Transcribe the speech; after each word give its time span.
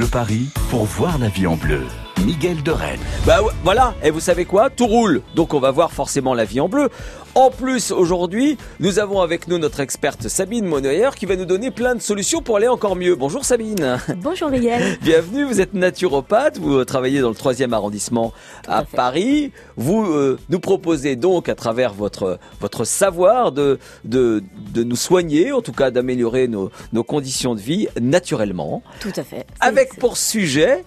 Bleu 0.00 0.08
Paris 0.08 0.48
pour 0.70 0.86
voir 0.86 1.18
la 1.18 1.28
vie 1.28 1.46
en 1.46 1.56
bleu. 1.56 1.82
Miguel 2.24 2.62
de 2.62 2.70
Rennes. 2.70 3.00
Bah 3.26 3.40
voilà, 3.64 3.94
et 4.02 4.10
vous 4.10 4.20
savez 4.20 4.44
quoi? 4.44 4.68
Tout 4.68 4.86
roule, 4.86 5.22
donc 5.34 5.54
on 5.54 5.60
va 5.60 5.70
voir 5.70 5.90
forcément 5.92 6.34
la 6.34 6.44
vie 6.44 6.60
en 6.60 6.68
bleu. 6.68 6.90
En 7.36 7.50
plus, 7.50 7.92
aujourd'hui, 7.92 8.58
nous 8.80 8.98
avons 8.98 9.20
avec 9.20 9.46
nous 9.46 9.56
notre 9.56 9.78
experte 9.80 10.26
Sabine 10.28 10.66
Monnoyer 10.66 11.10
qui 11.16 11.26
va 11.26 11.36
nous 11.36 11.44
donner 11.44 11.70
plein 11.70 11.94
de 11.94 12.02
solutions 12.02 12.42
pour 12.42 12.56
aller 12.56 12.66
encore 12.66 12.96
mieux. 12.96 13.14
Bonjour 13.14 13.44
Sabine. 13.44 13.98
Bonjour 14.16 14.50
Miguel. 14.50 14.98
Bienvenue, 15.02 15.44
vous 15.44 15.60
êtes 15.60 15.72
naturopathe, 15.72 16.58
vous 16.58 16.84
travaillez 16.84 17.20
dans 17.20 17.28
le 17.28 17.36
3e 17.36 17.72
arrondissement 17.72 18.32
à. 18.66 18.82
Paris. 18.84 19.52
Vous 19.76 20.04
euh, 20.04 20.38
nous 20.48 20.58
proposez 20.58 21.14
donc 21.14 21.48
à 21.48 21.54
travers 21.54 21.94
votre, 21.94 22.40
votre 22.60 22.84
savoir 22.84 23.52
de, 23.52 23.78
de, 24.04 24.42
de 24.74 24.82
nous 24.82 24.96
soigner, 24.96 25.52
en 25.52 25.62
tout 25.62 25.72
cas 25.72 25.92
d'améliorer 25.92 26.48
nos, 26.48 26.70
nos 26.92 27.04
conditions 27.04 27.54
de 27.54 27.60
vie 27.60 27.86
naturellement. 28.00 28.82
Tout 28.98 29.12
à 29.16 29.22
fait. 29.22 29.46
Avec 29.60 29.96
pour 30.00 30.16
sujet, 30.16 30.84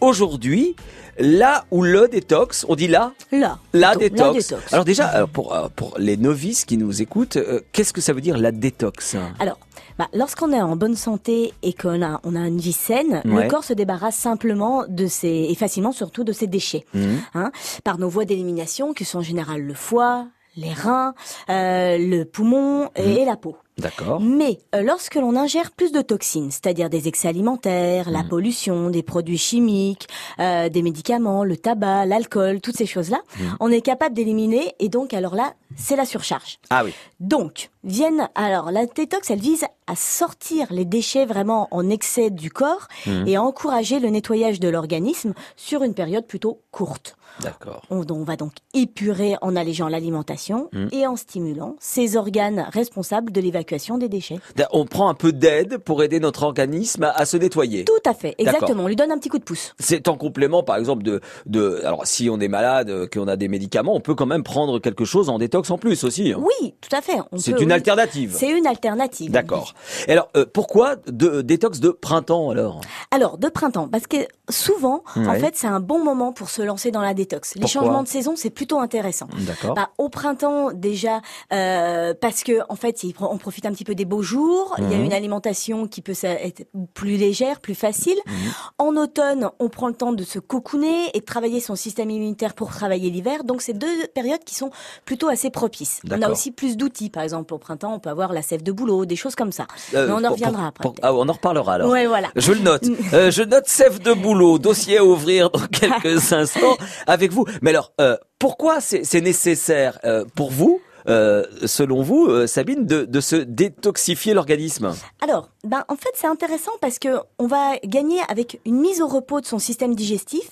aujourd'hui, 0.00 0.76
là 1.18 1.64
ou 1.70 1.82
le 1.82 2.08
détox, 2.08 2.64
on 2.68 2.74
dit 2.74 2.88
là 2.88 3.12
là. 3.32 3.58
la 3.72 3.94
détox. 3.96 4.54
Alors 4.72 4.84
déjà, 4.84 5.14
euh, 5.22 5.26
pour, 5.26 5.54
euh, 5.54 5.68
pour 5.74 5.94
les 5.98 6.16
novices 6.16 6.64
qui 6.64 6.76
nous 6.76 7.02
écoutent, 7.02 7.36
euh, 7.36 7.60
qu'est-ce 7.72 7.92
que 7.92 8.00
ça 8.00 8.12
veut 8.12 8.20
dire 8.20 8.38
la 8.38 8.52
détox? 8.52 9.16
Alors, 9.38 9.58
bah, 9.98 10.08
lorsqu'on 10.14 10.52
est 10.52 10.60
en 10.60 10.74
bonne 10.76 10.96
santé 10.96 11.52
et 11.62 11.72
qu'on 11.74 12.02
a, 12.02 12.20
on 12.24 12.34
a 12.34 12.46
une 12.48 12.58
vie 12.58 12.72
saine, 12.72 13.20
Ouais. 13.24 13.44
le 13.44 13.50
corps 13.50 13.64
se 13.64 13.74
débarrasse 13.74 14.16
simplement 14.16 14.84
de 14.88 15.06
ses, 15.06 15.46
et 15.50 15.54
facilement 15.54 15.92
surtout 15.92 16.24
de 16.24 16.32
ses 16.32 16.46
déchets, 16.46 16.84
Mhm. 16.94 17.18
hein, 17.34 17.52
par 17.84 17.98
nos 17.98 18.08
voies 18.08 18.24
d'élimination 18.24 18.94
qui 18.94 19.04
sont 19.04 19.18
en 19.18 19.22
général 19.22 19.60
le 19.60 19.74
foie, 19.74 20.26
les 20.56 20.72
reins, 20.72 21.14
euh, 21.50 21.96
le 21.98 22.24
poumon 22.24 22.88
et, 22.96 23.20
Mhm. 23.20 23.26
la 23.26 23.36
peau. 23.36 23.56
D'accord. 23.78 24.20
Mais 24.20 24.58
euh, 24.74 24.82
lorsque 24.82 25.14
l'on 25.14 25.34
ingère 25.34 25.70
plus 25.70 25.92
de 25.92 26.02
toxines, 26.02 26.50
c'est-à-dire 26.50 26.90
des 26.90 27.08
excès 27.08 27.28
alimentaires, 27.28 28.10
la 28.10 28.22
Mhm. 28.22 28.28
pollution, 28.28 28.90
des 28.90 29.02
produits 29.02 29.38
chimiques, 29.38 30.08
euh, 30.40 30.68
des 30.68 30.82
médicaments, 30.82 31.42
le 31.42 31.56
tabac, 31.56 32.04
l'alcool, 32.06 32.60
toutes 32.60 32.76
ces 32.76 32.86
choses-là, 32.86 33.20
Mhm. 33.40 33.56
on 33.60 33.70
est 33.70 33.80
capable 33.80 34.14
d'éliminer 34.14 34.74
et 34.78 34.88
donc 34.90 35.14
alors 35.14 35.34
là, 35.34 35.54
c'est 35.74 35.96
la 35.96 36.04
surcharge. 36.04 36.58
Ah 36.68 36.82
oui. 36.84 36.92
Donc, 37.18 37.70
viennent 37.82 38.28
alors 38.34 38.70
la 38.70 38.84
détox, 38.84 39.30
elle 39.30 39.40
vise 39.40 39.64
à 39.86 39.96
sortir 39.96 40.66
les 40.70 40.84
déchets 40.84 41.24
vraiment 41.24 41.68
en 41.70 41.88
excès 41.88 42.28
du 42.28 42.50
corps 42.50 42.88
Mhm. 43.06 43.26
et 43.26 43.36
à 43.36 43.42
encourager 43.42 44.00
le 44.00 44.08
nettoyage 44.10 44.60
de 44.60 44.68
l'organisme 44.68 45.32
sur 45.56 45.82
une 45.82 45.94
période 45.94 46.26
plutôt 46.26 46.60
courte. 46.72 47.16
D'accord. 47.40 47.80
On, 47.90 48.04
on 48.10 48.24
va 48.24 48.36
donc 48.36 48.52
épurer 48.74 49.36
en 49.40 49.56
allégeant 49.56 49.88
l'alimentation 49.88 50.68
et 50.92 51.06
en 51.06 51.16
stimulant 51.16 51.76
ces 51.80 52.18
organes 52.18 52.66
responsables 52.70 53.32
de 53.32 53.40
l'évacuation 53.40 53.61
des 53.98 54.08
déchets. 54.08 54.38
On 54.72 54.84
prend 54.86 55.08
un 55.08 55.14
peu 55.14 55.32
d'aide 55.32 55.78
pour 55.78 56.02
aider 56.02 56.20
notre 56.20 56.42
organisme 56.42 57.04
à, 57.04 57.10
à 57.10 57.24
se 57.26 57.36
nettoyer. 57.36 57.84
Tout 57.84 57.92
à 58.04 58.14
fait, 58.14 58.34
exactement. 58.38 58.84
On 58.84 58.86
lui 58.88 58.96
donne 58.96 59.10
un 59.12 59.18
petit 59.18 59.28
coup 59.28 59.38
de 59.38 59.44
pouce. 59.44 59.74
C'est 59.78 60.08
en 60.08 60.16
complément, 60.16 60.62
par 60.62 60.76
exemple, 60.76 61.02
de, 61.02 61.20
de, 61.46 61.80
alors 61.84 62.06
si 62.06 62.28
on 62.30 62.40
est 62.40 62.48
malade, 62.48 62.90
euh, 62.90 63.06
qu'on 63.06 63.28
a 63.28 63.36
des 63.36 63.48
médicaments, 63.48 63.94
on 63.94 64.00
peut 64.00 64.14
quand 64.14 64.26
même 64.26 64.42
prendre 64.42 64.78
quelque 64.78 65.04
chose 65.04 65.28
en 65.28 65.38
détox 65.38 65.70
en 65.70 65.78
plus 65.78 66.04
aussi. 66.04 66.32
hein. 66.32 66.40
Oui, 66.40 66.74
tout 66.80 66.94
à 66.96 67.00
fait. 67.00 67.18
C'est 67.36 67.52
une 67.60 67.68
oui. 67.68 67.72
alternative. 67.72 68.34
C'est 68.36 68.50
une 68.50 68.66
alternative. 68.66 69.30
D'accord. 69.30 69.74
Alors, 70.08 70.28
euh, 70.36 70.44
pourquoi 70.52 70.96
de, 71.06 71.42
détox 71.42 71.80
de 71.80 71.90
printemps 71.90 72.50
alors? 72.50 72.80
Alors, 73.10 73.38
de 73.38 73.48
printemps, 73.48 73.88
parce 73.88 74.06
que 74.06 74.16
souvent, 74.48 75.02
en 75.16 75.34
fait, 75.34 75.54
c'est 75.56 75.66
un 75.66 75.80
bon 75.80 76.02
moment 76.02 76.32
pour 76.32 76.50
se 76.50 76.62
lancer 76.62 76.90
dans 76.90 77.02
la 77.02 77.14
détox. 77.14 77.54
Les 77.54 77.60
Pourquoi? 77.62 77.80
changements 77.82 78.02
de 78.02 78.08
saison, 78.08 78.34
c'est 78.36 78.50
plutôt 78.50 78.78
intéressant. 78.78 79.28
D'accord. 79.46 79.74
Bah, 79.74 79.90
au 79.98 80.08
printemps 80.08 80.70
déjà 80.72 81.20
euh, 81.52 82.14
parce 82.18 82.42
que 82.42 82.60
en 82.68 82.76
fait 82.76 82.96
on 83.20 83.36
profite 83.38 83.51
un 83.66 83.72
petit 83.72 83.84
peu 83.84 83.94
des 83.94 84.04
beaux 84.04 84.22
jours, 84.22 84.74
il 84.78 84.90
y 84.90 84.94
a 84.94 84.98
Mhm. 84.98 85.04
une 85.04 85.12
alimentation 85.12 85.86
qui 85.86 86.00
peut 86.02 86.14
être 86.22 86.64
plus 86.94 87.16
légère, 87.16 87.60
plus 87.60 87.74
facile. 87.74 88.16
Mhm. 88.26 88.34
En 88.78 88.96
automne, 88.96 89.48
on 89.58 89.68
prend 89.68 89.88
le 89.88 89.94
temps 89.94 90.12
de 90.12 90.24
se 90.24 90.38
cocooner 90.38 91.10
et 91.14 91.20
de 91.20 91.24
travailler 91.24 91.60
son 91.60 91.76
système 91.76 92.10
immunitaire 92.10 92.54
pour 92.54 92.70
travailler 92.70 93.10
l'hiver. 93.10 93.44
Donc 93.44 93.62
c'est 93.62 93.72
deux 93.72 94.06
périodes 94.14 94.44
qui 94.44 94.54
sont 94.54 94.70
plutôt 95.04 95.28
assez 95.28 95.50
propices. 95.50 96.00
On 96.10 96.20
a 96.22 96.30
aussi 96.30 96.50
plus 96.50 96.76
d'outils 96.76 97.10
par 97.10 97.22
exemple 97.22 97.54
au 97.54 97.58
printemps, 97.58 97.94
on 97.94 97.98
peut 97.98 98.10
avoir 98.10 98.32
la 98.32 98.42
sève 98.42 98.62
de 98.62 98.72
boulot, 98.72 99.04
des 99.04 99.16
choses 99.16 99.34
comme 99.34 99.52
ça. 99.52 99.66
Euh, 99.94 100.06
Mais 100.08 100.12
on 100.14 100.24
en 100.24 100.32
reviendra 100.32 100.66
après, 100.68 100.88
ah, 101.02 101.14
on 101.14 101.28
en 101.28 101.32
reparlera 101.32 101.74
alors. 101.74 101.90
Ouais, 101.90 102.06
voilà. 102.06 102.28
Je 102.36 102.52
le 102.52 102.60
note. 102.60 102.84
Euh, 103.12 103.30
je 103.30 103.42
note 103.42 103.66
sève 103.68 104.00
de 104.00 104.12
boulot, 104.14 104.58
dossier 104.58 104.98
à 104.98 105.04
ouvrir 105.04 105.50
dans 105.50 105.66
quelques 105.66 106.32
instants 106.32 106.76
avec 107.06 107.30
vous. 107.32 107.44
Mais 107.60 107.70
alors, 107.70 107.92
euh, 108.00 108.16
pourquoi 108.38 108.80
c'est 108.80 109.20
nécessaire 109.20 109.98
pour 110.34 110.50
vous, 110.50 110.80
euh, 111.08 111.44
selon 111.66 112.02
vous, 112.02 112.26
euh, 112.26 112.46
Sabine, 112.46 112.86
de, 112.86 113.04
de 113.04 113.20
se 113.20 113.36
détoxifier 113.36 114.34
l'organisme? 114.34 114.94
Alors, 115.20 115.48
ben 115.64 115.84
en 115.88 115.96
fait 115.96 116.10
c'est 116.14 116.26
intéressant 116.26 116.72
parce 116.80 116.98
que 116.98 117.08
on 117.38 117.46
va 117.46 117.76
gagner 117.84 118.20
avec 118.28 118.60
une 118.64 118.80
mise 118.80 119.00
au 119.00 119.06
repos 119.06 119.40
de 119.40 119.46
son 119.46 119.58
système 119.58 119.94
digestif 119.94 120.48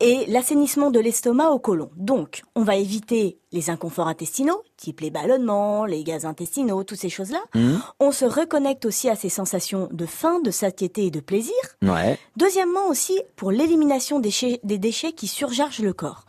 et 0.00 0.24
l'assainissement 0.28 0.90
de 0.90 1.00
l'estomac 1.00 1.50
au 1.50 1.58
côlon. 1.58 1.90
Donc, 1.96 2.42
on 2.54 2.62
va 2.62 2.76
éviter 2.76 3.38
les 3.52 3.70
inconforts 3.70 4.08
intestinaux, 4.08 4.62
type 4.76 5.00
les 5.00 5.10
ballonnements, 5.10 5.84
les 5.84 6.02
gaz 6.04 6.24
intestinaux, 6.24 6.84
toutes 6.84 6.98
ces 6.98 7.08
choses-là. 7.08 7.40
On 8.00 8.10
se 8.12 8.24
reconnecte 8.24 8.84
aussi 8.84 9.08
à 9.08 9.14
ces 9.16 9.28
sensations 9.28 9.88
de 9.92 10.06
faim, 10.06 10.40
de 10.40 10.50
satiété 10.50 11.06
et 11.06 11.10
de 11.10 11.20
plaisir. 11.20 11.54
Ouais. 11.82 12.18
Deuxièmement 12.36 12.88
aussi, 12.88 13.20
pour 13.36 13.50
l'élimination 13.52 14.18
des, 14.20 14.30
déchets- 14.30 14.60
des 14.64 14.78
déchets 14.78 15.12
qui 15.12 15.26
surchargent 15.28 15.80
le 15.80 15.92
corps. 15.92 16.24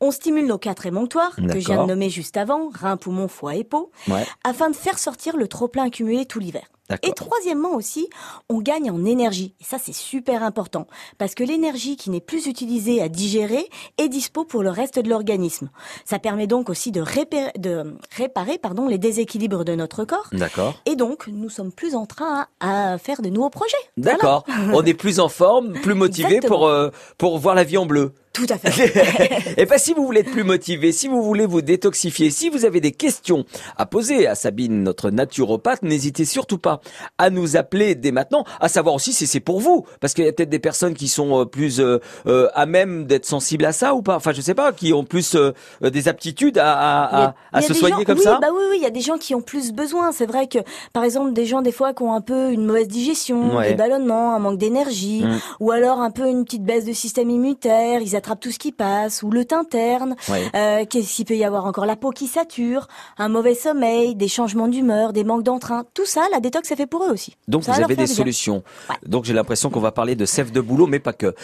On 0.00 0.10
stimule 0.10 0.46
nos 0.46 0.58
quatre 0.58 0.86
émonctoires, 0.86 1.34
que 1.36 1.58
je 1.60 1.66
viens 1.66 1.82
de 1.82 1.88
nommer 1.88 2.10
juste 2.10 2.36
avant, 2.36 2.68
reins, 2.72 2.96
poumons, 2.96 3.28
foie 3.28 3.54
et 3.56 3.64
peau, 3.64 3.90
Ouais. 4.08 4.24
afin 4.44 4.70
de 4.70 4.76
faire 4.76 4.98
sortir 4.98 5.36
le 5.36 5.48
trop-plein 5.48 5.84
accumulé 5.84 6.26
tout 6.26 6.38
l'hiver. 6.38 6.66
Et 7.02 7.12
troisièmement 7.12 7.74
aussi, 7.74 8.08
on 8.48 8.60
gagne 8.60 8.90
en 8.90 9.04
énergie. 9.04 9.54
Et 9.60 9.64
ça, 9.64 9.78
c'est 9.78 9.94
super 9.94 10.42
important. 10.42 10.86
Parce 11.18 11.34
que 11.34 11.42
l'énergie 11.42 11.96
qui 11.96 12.10
n'est 12.10 12.20
plus 12.20 12.46
utilisée 12.46 13.02
à 13.02 13.08
digérer 13.08 13.68
est 13.98 14.08
dispo 14.08 14.44
pour 14.44 14.62
le 14.62 14.70
reste 14.70 14.98
de 14.98 15.08
l'organisme. 15.08 15.70
Ça 16.04 16.18
permet 16.18 16.46
donc 16.46 16.68
aussi 16.70 16.92
de, 16.92 17.00
réparer 17.00 18.58
pardon, 18.58 18.86
les 18.86 18.98
déséquilibres 18.98 19.64
de 19.64 19.74
notre 19.74 20.04
corps. 20.04 20.28
D'accord. 20.32 20.74
Et 20.86 20.96
donc, 20.96 21.26
nous 21.26 21.50
sommes 21.50 21.72
plus 21.72 21.94
en 21.94 22.06
train 22.06 22.46
à, 22.60 22.98
faire 22.98 23.22
de 23.22 23.28
nouveaux 23.28 23.50
projets. 23.50 23.76
D'accord. 23.96 24.44
On 24.72 24.84
est 24.84 24.94
plus 24.94 25.20
en 25.20 25.28
forme, 25.28 25.72
plus 25.72 25.94
motivé 25.94 26.40
pour 26.40 26.66
euh, 26.66 26.90
pour 27.18 27.38
voir 27.38 27.54
la 27.54 27.64
vie 27.64 27.78
en 27.78 27.86
bleu. 27.86 28.12
Tout 28.36 28.46
à 28.50 28.58
fait. 28.58 29.54
Et 29.56 29.64
ben 29.66 29.78
si 29.78 29.94
vous 29.94 30.04
voulez 30.04 30.20
être 30.20 30.30
plus 30.30 30.44
motivé, 30.44 30.92
si 30.92 31.08
vous 31.08 31.22
voulez 31.22 31.46
vous 31.46 31.62
détoxifier, 31.62 32.30
si 32.30 32.50
vous 32.50 32.64
avez 32.66 32.80
des 32.80 32.92
questions 32.92 33.44
à 33.78 33.86
poser 33.86 34.26
à 34.26 34.34
Sabine, 34.34 34.82
notre 34.82 35.10
naturopathe, 35.10 35.82
n'hésitez 35.82 36.24
surtout 36.26 36.58
pas 36.58 36.80
à 37.18 37.30
nous 37.30 37.56
appeler 37.56 37.94
dès 37.94 38.12
maintenant, 38.12 38.44
à 38.60 38.68
savoir 38.68 38.94
aussi 38.94 39.12
si 39.14 39.26
c'est 39.26 39.40
pour 39.40 39.60
vous, 39.60 39.86
parce 40.00 40.12
qu'il 40.14 40.24
y 40.24 40.28
a 40.28 40.32
peut-être 40.32 40.50
des 40.50 40.58
personnes 40.58 40.94
qui 40.94 41.08
sont 41.08 41.40
euh, 41.40 41.44
plus 41.46 41.80
euh, 41.80 41.98
euh, 42.26 42.48
à 42.54 42.66
même 42.66 43.06
d'être 43.06 43.24
sensibles 43.26 43.64
à 43.64 43.72
ça 43.72 43.94
ou 43.94 44.02
pas. 44.02 44.16
Enfin, 44.16 44.32
je 44.32 44.40
sais 44.42 44.54
pas, 44.54 44.72
qui 44.72 44.92
ont 44.92 45.04
plus 45.04 45.34
euh, 45.34 45.52
euh, 45.82 45.90
des 45.90 46.08
aptitudes 46.08 46.58
à, 46.58 46.72
à, 46.74 47.24
a- 47.28 47.34
à, 47.52 47.62
se 47.62 47.72
soigner 47.74 47.96
gens- 47.96 48.04
comme 48.04 48.18
oui, 48.18 48.24
ça. 48.24 48.38
Bah 48.40 48.48
oui, 48.52 48.62
oui, 48.70 48.76
il 48.78 48.82
y 48.82 48.86
a 48.86 48.90
des 48.90 49.00
gens 49.00 49.16
qui 49.18 49.34
ont 49.34 49.40
plus 49.42 49.72
besoin. 49.72 50.12
C'est 50.12 50.26
vrai 50.26 50.46
que, 50.46 50.58
par 50.92 51.04
exemple, 51.04 51.32
des 51.32 51.46
gens 51.46 51.62
des 51.62 51.72
fois 51.72 51.94
qui 51.94 52.02
ont 52.02 52.12
un 52.12 52.20
peu 52.20 52.52
une 52.52 52.66
mauvaise 52.66 52.88
digestion, 52.88 53.56
Ouais. 53.56 53.70
des 53.70 53.74
ballonnements, 53.76 54.34
un 54.34 54.38
manque 54.38 54.58
d'énergie, 54.58 55.22
Mm. 55.24 55.38
ou 55.60 55.70
alors 55.70 56.00
un 56.00 56.10
peu 56.10 56.28
une 56.28 56.44
petite 56.44 56.64
baisse 56.64 56.84
de 56.84 56.92
système 56.92 57.30
immunitaire, 57.30 58.00
ils 58.02 58.16
tout 58.34 58.50
ce 58.50 58.58
qui 58.58 58.72
passe, 58.72 59.22
ou 59.22 59.30
le 59.30 59.44
teint 59.44 59.62
terne. 59.62 60.16
Ouais. 60.28 60.42
Euh, 60.56 60.84
Qu'est-ce 60.90 61.14
qu'il 61.14 61.24
peut 61.26 61.36
y 61.36 61.44
avoir 61.44 61.66
encore? 61.66 61.86
La 61.86 61.94
peau 61.94 62.10
qui 62.10 62.26
sature, 62.26 62.88
un 63.18 63.28
mauvais 63.28 63.54
sommeil, 63.54 64.16
des 64.16 64.26
changements 64.26 64.66
d'humeur, 64.66 65.12
des 65.12 65.22
manques 65.22 65.44
d'entrain. 65.44 65.84
Tout 65.94 66.06
ça, 66.06 66.22
la 66.32 66.40
détox, 66.40 66.68
ça 66.68 66.74
fait 66.74 66.86
pour 66.86 67.04
eux 67.04 67.10
aussi. 67.12 67.36
Donc 67.46 67.62
Ça 67.62 67.72
vous 67.72 67.82
avez 67.82 67.94
des 67.94 68.04
bien. 68.06 68.12
solutions. 68.14 68.64
Ouais. 68.90 68.96
Donc 69.06 69.24
j'ai 69.26 69.34
l'impression 69.34 69.70
qu'on 69.70 69.78
va 69.80 69.92
parler 69.92 70.16
de 70.16 70.24
sève 70.24 70.50
de 70.50 70.60
boulot, 70.60 70.88
mais 70.88 70.98
pas 70.98 71.12
que. 71.12 71.34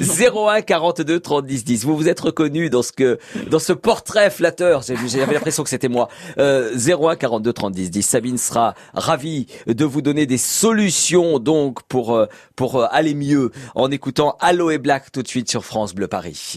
01 0.00 0.62
42 0.62 1.20
30 1.20 1.46
10 1.46 1.64
10. 1.64 1.84
Vous 1.84 1.96
vous 1.96 2.08
êtes 2.08 2.20
reconnu 2.20 2.70
dans 2.70 2.82
ce 2.82 2.92
que 2.92 3.18
dans 3.50 3.58
ce 3.58 3.72
portrait 3.72 4.30
flatteur. 4.30 4.82
J'avais 4.82 5.32
l'impression 5.34 5.62
que 5.62 5.70
c'était 5.70 5.88
moi. 5.88 6.08
Euh, 6.38 6.74
01 6.76 7.16
42 7.16 7.52
30 7.52 7.72
10 7.72 7.90
10. 7.90 8.02
Sabine 8.02 8.38
sera 8.38 8.74
ravie 8.92 9.46
de 9.66 9.84
vous 9.84 10.02
donner 10.02 10.26
des 10.26 10.38
solutions 10.38 11.38
donc 11.38 11.82
pour 11.84 12.14
euh, 12.14 12.26
pour 12.56 12.76
euh, 12.76 12.86
aller 12.90 13.14
mieux 13.14 13.50
en 13.74 13.90
écoutant 13.90 14.36
Aloe 14.40 14.78
Black 14.78 15.10
tout 15.12 15.22
de 15.22 15.28
suite 15.28 15.48
sur 15.50 15.64
France 15.64 15.94
Bleu 15.94 16.03
Paris. 16.08 16.56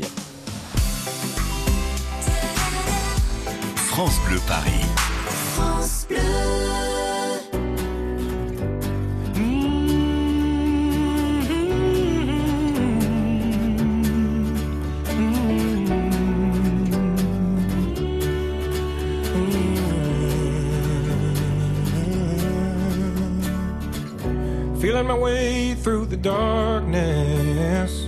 France 3.90 4.20
Bleu 4.28 4.40
Paris. 4.48 4.88
Feeling 24.82 25.08
my 25.08 25.18
way 25.18 25.74
through 25.74 26.06
the 26.06 26.18
darkness, 26.18 28.08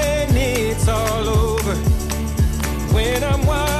it's 0.81 0.89
all 0.89 1.29
over. 1.29 1.75
When 2.93 3.23
I'm 3.23 3.45
wiser 3.45 3.70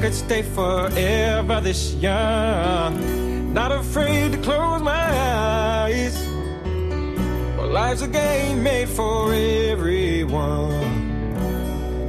could 0.00 0.14
stay 0.14 0.42
forever 0.42 1.60
this 1.60 1.92
young, 1.94 3.52
not 3.52 3.70
afraid 3.70 4.32
to 4.32 4.38
close 4.38 4.80
my 4.80 4.92
eyes. 4.92 6.16
But 7.56 7.68
life's 7.68 8.00
a 8.00 8.08
game 8.08 8.62
made 8.62 8.88
for 8.88 9.34
everyone 9.34 11.00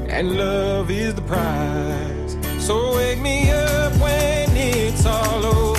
and 0.10 0.38
love 0.38 0.90
is 0.90 1.16
the 1.16 1.22
prize. 1.24 2.38
So 2.66 2.96
wake 2.96 3.20
me 3.20 3.52
up 3.52 3.94
when 4.00 4.56
it's 4.56 5.06
all 5.06 5.46
over. 5.46 5.71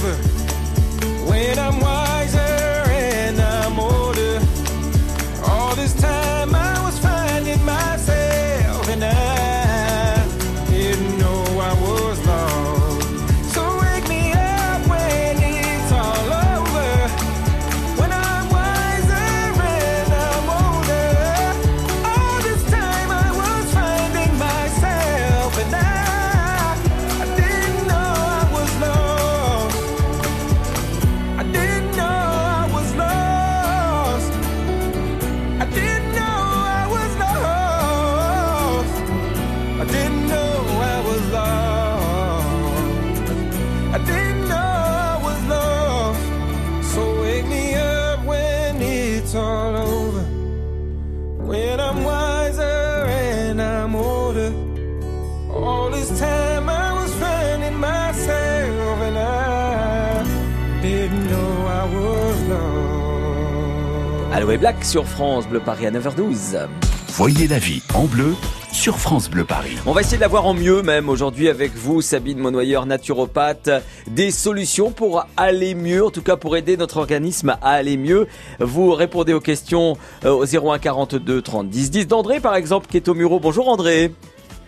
Aloe 64.43 64.59
Black 64.59 64.85
sur 64.85 65.07
France 65.07 65.47
Bleu 65.47 65.61
Paris 65.61 65.87
à 65.87 65.93
9h12. 65.93 66.67
Voyez 67.11 67.47
la 67.47 67.61
vie 67.61 67.81
en 67.95 68.07
bleu 68.07 68.35
sur 68.73 68.99
France 68.99 69.31
Bleu 69.31 69.45
Paris. 69.45 69.77
On 69.87 69.93
va 69.93 70.01
essayer 70.01 70.17
de 70.17 70.23
la 70.23 70.27
voir 70.27 70.47
en 70.47 70.53
mieux 70.53 70.83
même 70.83 71.09
aujourd'hui 71.09 71.49
avec 71.49 71.77
vous, 71.77 72.03
Sabine 72.03 72.39
Monnoyeur, 72.39 72.85
naturopathe. 72.85 73.71
Des 74.09 74.33
solutions 74.33 74.91
pour 74.91 75.27
aller 75.37 75.77
mieux, 75.77 76.05
en 76.05 76.11
tout 76.11 76.23
cas 76.23 76.35
pour 76.35 76.57
aider 76.57 76.77
notre 76.77 76.97
organisme 76.97 77.51
à 77.63 77.71
aller 77.71 77.97
mieux. 77.97 78.27
Vous 78.59 78.91
répondez 78.95 79.33
aux 79.33 79.39
questions 79.39 79.97
euh, 80.25 80.31
au 80.31 80.45
01 80.45 80.81
42 80.81 81.41
30 81.41 81.69
10 81.69 81.91
10 81.93 82.09
d'André 82.09 82.41
par 82.41 82.57
exemple 82.57 82.89
qui 82.89 82.97
est 82.97 83.07
au 83.07 83.15
Muro. 83.15 83.39
Bonjour 83.39 83.69
André. 83.69 84.11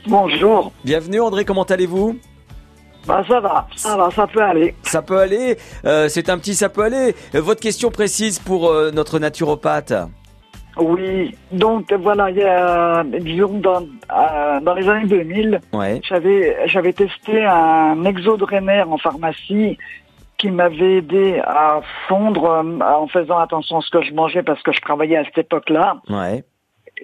Bonjour. 0.07 0.71
Bienvenue 0.85 1.21
André, 1.21 1.45
comment 1.45 1.65
allez-vous? 1.65 2.17
Bah 3.07 3.23
ça 3.29 3.41
va, 3.41 3.67
ça 3.77 3.97
va, 3.97 4.11
ça 4.11 4.27
peut 4.27 4.43
aller. 4.43 4.75
Ça 4.83 5.03
peut 5.03 5.19
aller, 5.19 5.57
euh, 5.85 6.09
c'est 6.09 6.29
un 6.31 6.39
petit 6.39 6.55
ça 6.55 6.69
peut 6.69 6.83
aller. 6.83 7.15
Euh, 7.35 7.41
Votre 7.41 7.61
question 7.61 7.91
précise 7.91 8.39
pour 8.39 8.69
euh, 8.71 8.91
notre 8.93 9.19
naturopathe 9.19 9.93
Oui, 10.77 11.37
donc 11.53 11.93
voilà, 11.93 12.31
il 12.31 12.37
y 12.39 12.43
a, 12.43 13.05
disons, 13.05 13.59
dans, 13.59 13.83
euh, 13.83 14.61
dans 14.61 14.75
les 14.75 14.89
années 14.89 15.07
2000, 15.07 15.61
Ouais. 15.73 16.01
j'avais 16.09 16.57
j'avais 16.67 16.93
testé 16.93 17.45
un 17.45 18.05
exodrainaire 18.05 18.91
en 18.91 18.99
pharmacie 18.99 19.79
qui 20.39 20.51
m'avait 20.51 20.97
aidé 20.97 21.41
à 21.47 21.81
fondre 22.09 22.45
euh, 22.51 22.81
en 22.81 23.07
faisant 23.07 23.39
attention 23.39 23.79
à 23.79 23.81
ce 23.83 23.91
que 23.91 24.03
je 24.03 24.13
mangeais 24.15 24.43
parce 24.43 24.61
que 24.63 24.73
je 24.73 24.81
travaillais 24.81 25.17
à 25.19 25.25
cette 25.25 25.39
époque-là. 25.39 25.97
Ouais. 26.09 26.43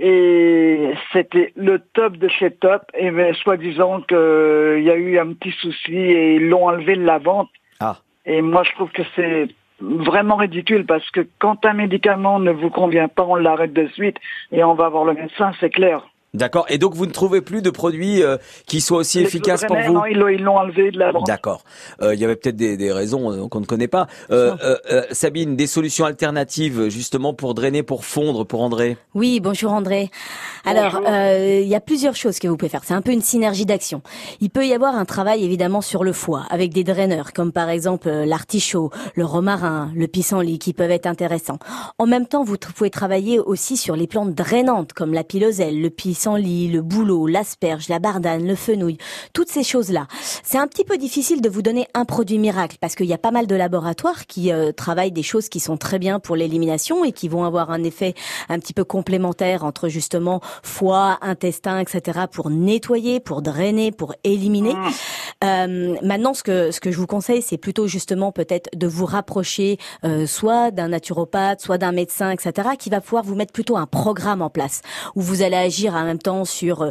Et 0.03 0.95
c'était 1.13 1.53
le 1.57 1.79
top 1.93 2.17
de 2.17 2.29
chez 2.29 2.51
top. 2.51 2.83
Et 2.97 3.11
ben, 3.11 3.35
soi-disant 3.35 4.01
qu'il 4.01 4.83
y 4.83 4.91
a 4.91 4.97
eu 4.97 5.19
un 5.19 5.35
petit 5.35 5.53
souci 5.61 5.95
et 5.95 6.37
ils 6.37 6.49
l'ont 6.49 6.67
enlevé 6.67 6.97
de 6.97 7.05
la 7.05 7.19
vente. 7.19 7.51
Ah. 7.81 7.99
Et 8.25 8.41
moi, 8.41 8.63
je 8.63 8.73
trouve 8.73 8.91
que 8.91 9.03
c'est 9.15 9.49
vraiment 9.81 10.37
ridicule 10.37 10.87
parce 10.87 11.09
que 11.11 11.27
quand 11.39 11.65
un 11.67 11.75
médicament 11.75 12.41
ne 12.41 12.51
vous 12.51 12.71
convient 12.71 13.09
pas, 13.09 13.25
on 13.25 13.35
l'arrête 13.35 13.73
de 13.73 13.89
suite 13.89 14.17
et 14.53 14.65
on 14.65 14.75
va 14.75 14.89
voir 14.89 15.05
le 15.05 15.15
médecin, 15.15 15.53
c'est 15.61 15.71
clair. 15.71 16.10
D'accord. 16.33 16.67
Et 16.69 16.79
donc 16.79 16.95
vous 16.95 17.07
ne 17.07 17.11
trouvez 17.11 17.41
plus 17.41 17.61
de 17.61 17.71
produits 17.71 18.23
euh, 18.23 18.37
qui 18.67 18.81
soient 18.81 18.99
aussi 18.99 19.19
efficaces 19.19 19.65
pour 19.65 19.77
vous 19.77 19.93
non, 19.95 20.05
ils 20.07 20.17
l'ont- 20.17 20.29
ils 20.29 20.43
l'ont 20.43 20.57
enlevé 20.59 20.93
de 20.93 20.99
la 20.99 21.11
vente. 21.11 21.27
D'accord. 21.27 21.65
Euh, 22.03 22.15
Il 22.15 22.21
y 22.21 22.25
avait 22.25 22.37
peut-être 22.37 22.55
des, 22.57 22.77
des 22.77 22.93
raisons 22.93 23.33
euh, 23.33 23.49
qu'on 23.49 23.61
ne 23.61 23.67
connaît 23.67 23.89
pas. 23.89 24.07
Euh, 24.31 24.55
euh, 24.63 24.77
euh, 24.93 25.03
Sabine, 25.11 25.57
des 25.57 25.67
solutions 25.67 26.05
alternatives 26.05 26.89
justement 26.89 27.35
pour 27.35 27.55
drainer, 27.55 27.83
pour 27.83 28.05
fondre, 28.05 28.47
pour 28.47 28.63
André? 28.63 28.97
Oui, 29.15 29.41
bonjour 29.41 29.73
André. 29.73 30.11
Alors, 30.65 31.01
euh, 31.09 31.61
il 31.63 31.69
y 31.69 31.75
a 31.75 31.81
plusieurs 31.81 32.15
choses 32.15 32.39
que 32.39 32.47
vous 32.47 32.57
pouvez 32.57 32.69
faire. 32.69 32.85
C'est 32.85 32.95
un 32.95 33.03
peu 33.03 33.11
une 33.13 33.23
synergie 33.23 33.67
d'action. 33.67 34.03
Il 34.41 34.51
peut 34.51 34.67
y 34.67 34.73
avoir 34.73 34.95
un 34.95 35.05
travail 35.07 35.45
évidemment 35.45 35.81
sur 35.81 36.05
le 36.05 36.13
foie 36.13 36.45
avec 36.51 36.73
des 36.73 36.85
draineurs 36.85 37.33
comme 37.33 37.51
par 37.51 37.71
exemple 37.71 38.09
l'artichaut, 38.09 38.91
le 39.15 39.25
romarin, 39.25 39.91
le 39.97 40.07
pissenlit 40.07 40.59
qui 40.61 40.75
peuvent 40.75 40.91
être 40.93 41.07
intéressants. 41.07 41.59
En 41.99 42.07
même 42.07 42.27
temps, 42.27 42.45
vous 42.45 42.57
pouvez 42.77 42.91
travailler 42.91 43.41
aussi 43.41 43.77
sur 43.77 43.97
les 43.97 44.07
plantes 44.07 44.35
drainantes 44.35 44.93
comme 44.93 45.13
la 45.13 45.25
piloselle, 45.25 45.81
le, 45.81 45.91
pis, 45.91 46.15
pissenlit, 46.21 46.69
le 46.69 46.83
bouleau, 46.83 47.27
l'asperge, 47.27 47.89
la 47.89 47.99
bardane, 47.99 48.47
le 48.47 48.55
fenouil, 48.55 48.99
toutes 49.33 49.49
ces 49.49 49.63
choses-là. 49.63 50.07
C'est 50.43 50.59
un 50.59 50.67
petit 50.67 50.85
peu 50.85 50.99
difficile 50.99 51.41
de 51.41 51.49
vous 51.49 51.63
donner 51.63 51.87
un 51.95 52.05
produit 52.05 52.39
miracle 52.39 52.77
parce 52.79 52.95
qu'il 52.95 53.07
y 53.07 53.15
a 53.15 53.19
pas 53.19 53.31
mal 53.31 53.47
de 53.47 53.55
laboratoires 53.55 54.27
qui 54.27 54.53
euh, 54.53 54.71
travaillent 54.71 55.13
des 55.13 55.23
choses 55.23 55.49
qui 55.49 55.61
sont 55.61 55.79
très 55.79 55.99
bien 55.99 56.21
pour 56.21 56.37
l'élimination 56.37 57.05
et 57.05 57.13
qui 57.13 57.29
vont 57.29 57.45
avoir 57.45 57.71
un 57.71 57.83
effet 57.85 58.13
un 58.51 58.59
petit 58.59 58.75
peu 58.75 58.85
complémentaire 58.85 59.65
entre 59.65 59.89
justement 59.89 60.43
foie, 60.63 61.17
intestin, 61.23 61.79
etc. 61.79 62.27
pour 62.31 62.51
nettoyer, 62.51 63.19
pour 63.19 63.41
drainer, 63.41 63.91
pour 63.91 64.15
éliminer. 64.23 64.75
Euh, 65.43 65.97
maintenant, 66.03 66.35
ce 66.35 66.43
que 66.43 66.71
ce 66.71 66.81
que 66.81 66.91
je 66.91 66.99
vous 66.99 67.07
conseille, 67.07 67.41
c'est 67.41 67.57
plutôt 67.57 67.87
justement 67.87 68.31
peut-être 68.31 68.69
de 68.77 68.87
vous 68.87 69.07
rapprocher 69.07 69.79
euh, 70.05 70.27
soit 70.27 70.71
d'un 70.71 70.89
naturopathe, 70.89 71.63
soit 71.63 71.79
d'un 71.79 71.93
médecin, 71.93 72.31
etc., 72.31 72.71
qui 72.79 72.91
va 72.91 73.01
pouvoir 73.01 73.25
vous 73.25 73.37
mettre 73.37 73.55
plutôt 73.55 73.79
un 73.79 73.87
programme 73.87 74.43
en 74.43 74.51
place 74.51 74.83
où 75.15 75.23
vous 75.23 75.41
allez 75.41 75.57
agir 75.57 75.95
en 75.95 76.10
même 76.11 76.19
temps 76.19 76.45
sur 76.45 76.83
euh, 76.83 76.91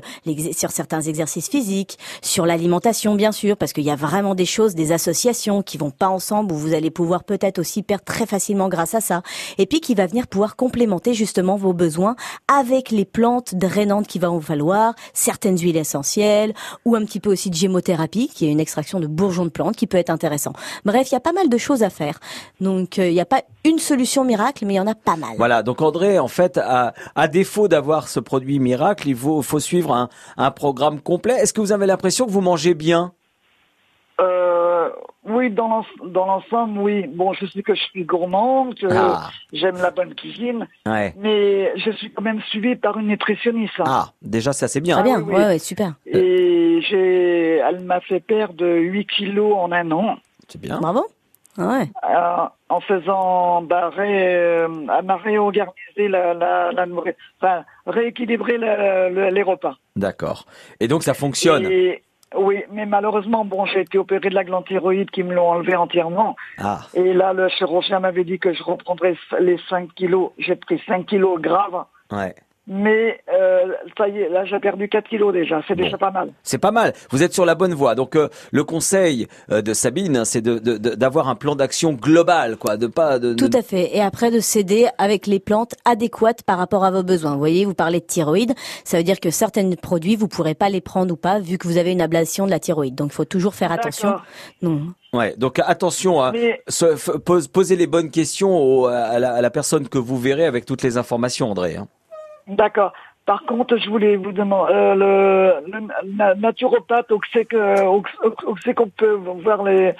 sur 0.54 0.72
certains 0.72 1.02
exercices 1.02 1.50
physiques, 1.50 1.98
sur 2.22 2.46
l'alimentation 2.46 3.16
bien 3.16 3.32
sûr, 3.32 3.58
parce 3.58 3.74
qu'il 3.74 3.84
y 3.84 3.92
a 3.92 3.96
vraiment 3.96 4.36
des 4.36 4.46
choses, 4.46 4.76
des 4.76 4.92
associations 4.92 5.62
qui 5.62 5.78
vont 5.78 5.92
pas 5.92 6.08
ensemble 6.08 6.54
où 6.54 6.58
vous 6.58 6.74
allez 6.74 6.92
pouvoir 6.92 7.24
peut-être 7.24 7.60
aussi 7.60 7.84
perdre 7.84 8.04
très 8.06 8.26
facilement 8.26 8.70
grâce 8.70 8.96
à 8.96 9.02
ça, 9.02 9.22
et 9.58 9.66
puis 9.66 9.80
qui 9.82 9.96
va 9.96 10.06
venir 10.06 10.28
pouvoir 10.28 10.56
complémenter 10.56 11.14
justement 11.14 11.56
vos 11.56 11.74
besoins 11.74 12.16
avec 12.48 12.92
les 12.92 13.06
plantes 13.06 13.56
drainantes 13.56 14.08
qu'il 14.08 14.22
va 14.22 14.30
vous 14.30 14.42
falloir, 14.42 14.94
certaines 15.14 15.58
huiles 15.58 15.78
essentielles 15.78 16.54
ou 16.86 16.96
un 16.96 17.04
petit 17.06 17.20
peu 17.20 17.32
aussi 17.32 17.50
de 17.50 17.56
gémothérapie, 17.56 18.30
qui 18.34 18.46
est 18.48 18.52
une 18.52 18.60
extraction 18.60 19.00
de 19.00 19.08
bourgeons 19.08 19.46
de 19.46 19.50
plantes 19.50 19.76
qui 19.76 19.88
peut 19.88 19.98
être 19.98 20.10
intéressant. 20.10 20.54
Bref, 20.86 21.12
il 21.12 21.14
y 21.14 21.18
a 21.18 21.22
pas 21.22 21.34
mal 21.34 21.50
de 21.50 21.58
choses 21.58 21.84
à 21.84 21.90
faire. 21.90 22.20
Donc 22.62 23.00
euh, 23.00 23.08
il 23.08 23.14
n'y 23.14 23.22
a 23.22 23.26
pas 23.26 23.42
une 23.66 23.80
solution 23.80 24.24
miracle, 24.24 24.66
mais 24.66 24.76
il 24.76 24.78
y 24.78 24.80
en 24.80 24.88
a 24.88 24.96
pas 24.96 25.16
mal. 25.16 25.32
Voilà, 25.38 25.64
donc 25.64 25.82
André, 25.82 26.20
en 26.20 26.28
fait, 26.28 26.58
à, 26.58 26.94
à 27.16 27.28
défaut 27.28 27.68
d'avoir 27.68 28.08
ce 28.08 28.20
produit 28.20 28.60
miracle, 28.60 29.09
il 29.10 29.16
faut, 29.16 29.42
faut 29.42 29.60
suivre 29.60 29.94
un, 29.94 30.10
un 30.38 30.52
programme 30.52 31.00
complet. 31.02 31.34
Est-ce 31.36 31.54
que 31.54 31.62
vous 31.62 31.72
avez 31.72 31.86
l'impression 31.86 32.26
que 32.26 32.32
vous 32.32 32.42
mangez 32.42 32.74
bien? 32.74 33.12
Euh, 34.20 34.90
oui, 35.26 35.50
dans 35.50 35.68
l'ens- 35.70 35.86
dans 36.12 36.26
l'ensemble, 36.26 36.80
oui. 36.80 37.08
Bon, 37.08 37.32
je 37.34 37.46
sais 37.46 37.62
que 37.64 37.74
je 37.74 37.82
suis 37.82 38.04
gourmand, 38.04 38.72
que 38.72 38.88
Ah. 38.92 39.30
j'aime 39.54 39.78
la 39.78 39.92
bonne 39.92 40.14
cuisine, 40.14 40.68
Ouais. 40.86 41.14
mais 41.18 41.72
je 41.78 41.92
suis 41.92 42.12
quand 42.12 42.22
même 42.22 42.42
suivi 42.50 42.76
par 42.76 42.98
une 42.98 43.08
nutritionniste. 43.08 43.74
Ah, 43.80 44.10
déjà, 44.22 44.52
ça 44.52 44.68
c'est 44.68 44.82
bien. 44.82 44.96
Très 44.96 45.04
bien, 45.04 45.18
oui, 45.20 45.24
oui. 45.28 45.36
ouais, 45.36 45.46
ouais, 45.46 45.60
super. 45.60 45.94
Et 46.06 46.82
j'ai, 46.90 47.58
elle 47.58 47.80
m'a 47.86 48.02
fait 48.02 48.20
perdre 48.20 48.66
8 48.68 49.06
kilos 49.06 49.56
en 49.58 49.72
un 49.72 49.90
an. 49.92 50.18
C'est 50.48 50.60
bien. 50.60 50.80
Bravo. 50.80 51.06
Ouais. 51.60 51.90
euh, 52.10 52.46
en 52.70 52.80
faisant 52.80 53.62
bah, 53.62 53.90
ré, 53.90 54.36
euh, 54.38 54.68
elle 54.98 55.06
m'a 55.06 55.18
réorganisé 55.18 56.08
la, 56.08 56.34
la, 56.34 56.72
la 56.72 56.86
nourriture, 56.86 57.20
enfin 57.42 57.64
rééquilibrer 57.86 58.58
la- 58.58 59.10
les 59.30 59.44
repas. 59.44 59.76
D'accord. 59.96 60.46
Et 60.80 60.88
donc 60.88 61.04
ça 61.04 61.14
fonctionne. 61.14 61.66
Et, 61.70 62.02
oui, 62.38 62.64
mais 62.72 62.86
malheureusement, 62.86 63.44
bon, 63.44 63.66
j'ai 63.66 63.82
été 63.82 63.98
opéré 63.98 64.30
de 64.30 64.36
la 64.36 64.44
glande 64.44 64.66
thyroïde 64.66 65.10
qui 65.10 65.24
me 65.24 65.34
l'ont 65.34 65.50
enlevé 65.50 65.76
entièrement. 65.76 66.36
Ah, 66.60 66.82
Et 66.94 67.12
là, 67.14 67.34
le 67.34 67.50
chirurgien 67.50 68.00
m'avait 68.00 68.24
dit 68.24 68.38
que 68.38 68.54
je 68.54 68.62
reprendrais 68.64 69.16
les 69.40 69.58
5 69.68 69.94
kilos. 69.96 70.30
J'ai 70.38 70.56
pris 70.56 70.80
5 70.88 71.08
kilos 71.08 71.42
graves. 71.42 71.84
ouais. 72.12 72.36
Mais 72.72 73.20
euh, 73.34 73.74
ça 73.98 74.08
y 74.08 74.20
est, 74.20 74.30
là 74.30 74.46
j'ai 74.46 74.60
perdu 74.60 74.88
4 74.88 75.08
kilos 75.10 75.34
déjà, 75.34 75.60
c'est 75.68 75.74
Bon. 75.76 75.84
déjà 75.84 75.98
pas 75.98 76.12
mal. 76.12 76.30
C'est 76.44 76.60
pas 76.60 76.70
mal. 76.72 76.94
Vous 77.10 77.24
êtes 77.24 77.34
sur 77.34 77.44
la 77.46 77.56
bonne 77.56 77.74
voie. 77.74 77.96
Donc 77.96 78.16
euh, 78.16 78.30
le 78.52 78.64
conseil 78.64 79.28
euh, 79.52 79.64
de 79.64 79.74
Sabine, 79.74 80.18
hein, 80.18 80.24
c'est 80.26 80.42
de, 80.42 80.60
de- 80.60 80.78
de- 80.78 80.94
d'avoir 80.94 81.30
un 81.30 81.36
plan 81.36 81.56
d'action 81.56 81.94
global, 81.94 82.58
quoi, 82.58 82.78
de 82.78 82.86
pas 82.86 83.18
de, 83.18 83.34
de- 83.34 83.48
Tout 83.48 83.58
à 83.58 83.64
fait. 83.64 83.96
Et 83.98 84.02
après 84.02 84.30
de 84.30 84.40
s'aider 84.40 84.88
avec 85.00 85.26
les 85.26 85.40
plantes 85.40 85.74
adéquates 85.84 86.44
par 86.44 86.60
rapport 86.60 86.86
à 86.86 86.92
vos 86.92 87.02
besoins. 87.02 87.32
Vous 87.34 87.40
voyez, 87.40 87.66
vous 87.66 87.74
parlez 87.74 88.02
de 88.02 88.06
thyroïde. 88.06 88.54
Ça 88.84 88.98
veut 88.98 89.04
dire 89.04 89.20
que 89.20 89.32
certains 89.32 89.68
produits, 89.72 90.16
vous 90.16 90.28
pourrez 90.28 90.54
pas 90.54 90.70
les 90.70 90.82
prendre 90.82 91.12
ou 91.12 91.18
pas 91.18 91.40
vu 91.40 91.58
que 91.58 91.68
vous 91.68 91.78
avez 91.78 91.92
une 91.92 92.02
ablation 92.02 92.46
de 92.46 92.52
la 92.52 92.60
thyroïde. 92.60 92.94
Donc 92.94 93.10
il 93.12 93.16
faut 93.16 93.26
toujours 93.26 93.56
faire 93.56 93.72
attention. 93.72 94.16
Non. 94.62 94.82
Ouais. 95.12 95.34
Donc 95.38 95.58
attention 95.58 96.22
à 96.22 96.32
Mais 96.34 96.62
se- 96.68 97.18
poser 97.48 97.76
les 97.76 97.88
bonnes 97.88 98.12
questions 98.12 98.56
au- 98.56 98.86
à, 98.86 99.18
la, 99.18 99.34
à 99.34 99.42
la 99.42 99.50
personne 99.50 99.90
que 99.90 99.98
vous 99.98 100.20
verrez 100.20 100.46
avec 100.46 100.66
toutes 100.66 100.84
les 100.84 100.98
informations, 100.98 101.50
André. 101.50 101.76
hein. 101.76 101.88
D'accord. 102.56 102.94
Par 103.26 103.44
contre, 103.46 103.78
je 103.78 103.90
voulais 103.90 104.16
vous 104.16 104.32
demander, 104.32 104.74
euh, 104.74 104.96
le, 104.96 105.72
le 105.72 106.16
na- 106.16 106.34
naturopathe, 106.34 107.12
où 107.12 107.20
c'est 107.32 107.46
que, 107.46 107.86
où, 107.88 108.02
où 108.48 108.56
c'est 108.64 108.74
qu'on 108.74 108.90
peut 108.90 109.20
voir 109.44 109.62
les, 109.64 109.94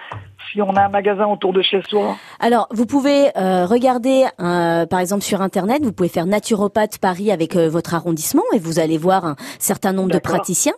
si 0.52 0.60
on 0.64 0.76
a 0.76 0.86
un 0.86 0.90
magasin 0.90 1.28
autour 1.28 1.54
de 1.54 1.62
chez 1.62 1.84
soi? 1.88 2.16
Alors, 2.40 2.68
vous 2.72 2.88
pouvez 2.88 3.28
euh, 3.38 3.68
regarder, 3.68 4.26
euh, 4.40 4.88
par 4.88 5.00
exemple, 5.00 5.22
sur 5.22 5.42
Internet, 5.44 5.84
vous 5.84 5.92
pouvez 5.92 6.10
faire 6.10 6.26
naturopathe 6.26 6.98
Paris 6.98 7.32
avec 7.32 7.56
euh, 7.56 7.70
votre 7.70 7.94
arrondissement 7.94 8.42
et 8.56 8.58
vous 8.58 8.80
allez 8.80 8.98
voir 8.98 9.26
un 9.26 9.36
certain 9.60 9.94
nombre 9.94 10.10
de 10.12 10.18
praticiens. 10.18 10.74